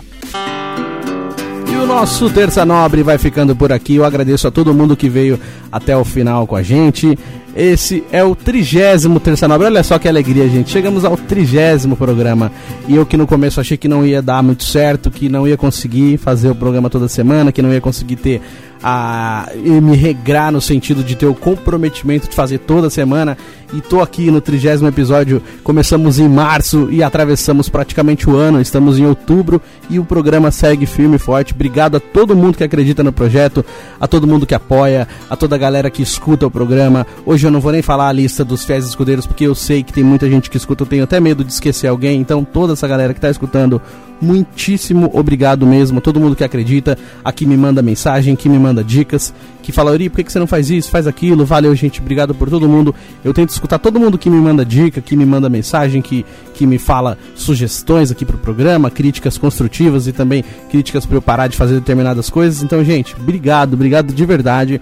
[1.77, 3.97] E o nosso Terça Nobre vai ficando por aqui.
[3.97, 5.39] Eu agradeço a todo mundo que veio
[5.71, 7.19] até o final com a gente.
[7.55, 9.67] Esse é o trigésimo Terça Nobre.
[9.67, 10.71] Olha só que alegria, gente.
[10.71, 12.51] Chegamos ao trigésimo programa.
[12.89, 15.59] E eu que no começo achei que não ia dar muito certo, que não ia
[15.59, 18.41] conseguir fazer o programa toda semana, que não ia conseguir ter
[18.83, 19.51] a
[19.83, 23.37] me regrar no sentido de ter o comprometimento de fazer toda semana.
[23.73, 25.43] E tô aqui no trigésimo episódio.
[25.65, 28.61] Começamos em março e atravessamos praticamente o ano.
[28.61, 29.61] Estamos em outubro
[29.91, 31.53] e o programa segue firme e forte.
[31.53, 33.65] Obrigado a todo mundo que acredita no projeto,
[34.01, 37.07] a todo mundo que apoia, a toda a galera que escuta o programa.
[37.25, 39.93] Hoje eu não vou nem falar a lista dos fiéis escudeiros, porque eu sei que
[39.93, 40.85] tem muita gente que escuta.
[40.85, 42.21] Eu tenho até medo de esquecer alguém.
[42.21, 43.83] Então, toda essa galera que tá escutando,
[44.21, 46.01] muitíssimo obrigado mesmo.
[46.01, 50.09] Todo mundo que acredita, aqui me manda mensagem, que me manda dicas, que fala, Uri,
[50.09, 51.45] por que, que você não faz isso, faz aquilo?
[51.45, 52.95] Valeu, gente, obrigado por todo mundo.
[53.25, 56.67] Eu tento escutar todo mundo que me manda dica, que me manda mensagem, que, que
[56.67, 61.57] me fala sugestões aqui pro programa, críticas construtivas e também críticas para eu parar de
[61.57, 62.63] fazer determinadas coisas.
[62.63, 64.81] Então, gente, obrigado, obrigado de verdade.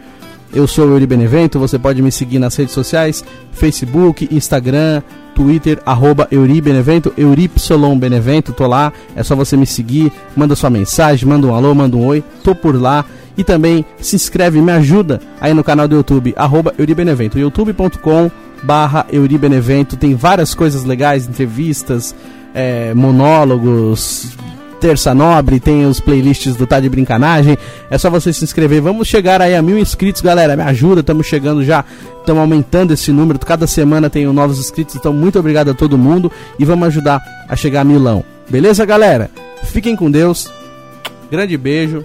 [0.52, 5.02] Eu sou o Euri Benevento, você pode me seguir nas redes sociais, Facebook, Instagram,
[5.34, 11.28] Twitter, arroba Euribenevento, Euripsilon Benevento, tô lá, é só você me seguir, manda sua mensagem,
[11.28, 13.04] manda um alô, manda um oi, tô por lá.
[13.36, 18.30] E também se inscreve, me ajuda aí no canal do YouTube, arroba Euribenevento, youtube.com
[18.62, 22.14] barra Euribenevento, tem várias coisas legais, entrevistas,
[22.54, 24.36] é, monólogos,
[24.84, 27.56] Terça Nobre, tem os playlists do Tá de Brincanagem.
[27.90, 28.82] É só você se inscrever.
[28.82, 30.54] Vamos chegar aí a mil inscritos, galera.
[30.56, 31.82] Me ajuda, estamos chegando já,
[32.20, 33.38] estamos aumentando esse número.
[33.38, 37.56] Cada semana tem novos inscritos, então muito obrigado a todo mundo e vamos ajudar a
[37.56, 38.22] chegar a milão.
[38.46, 39.30] Beleza, galera?
[39.62, 40.52] Fiquem com Deus.
[41.30, 42.04] Grande beijo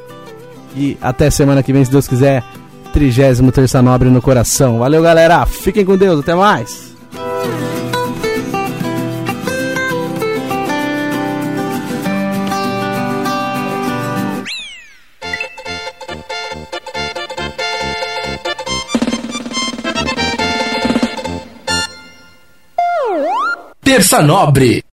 [0.73, 2.45] e até semana que vem, se Deus quiser.
[2.93, 4.79] Trigésimo Terça Nobre no coração.
[4.79, 5.45] Valeu, galera.
[5.45, 6.19] Fiquem com Deus.
[6.19, 6.89] Até mais.
[23.81, 24.83] Terça Nobre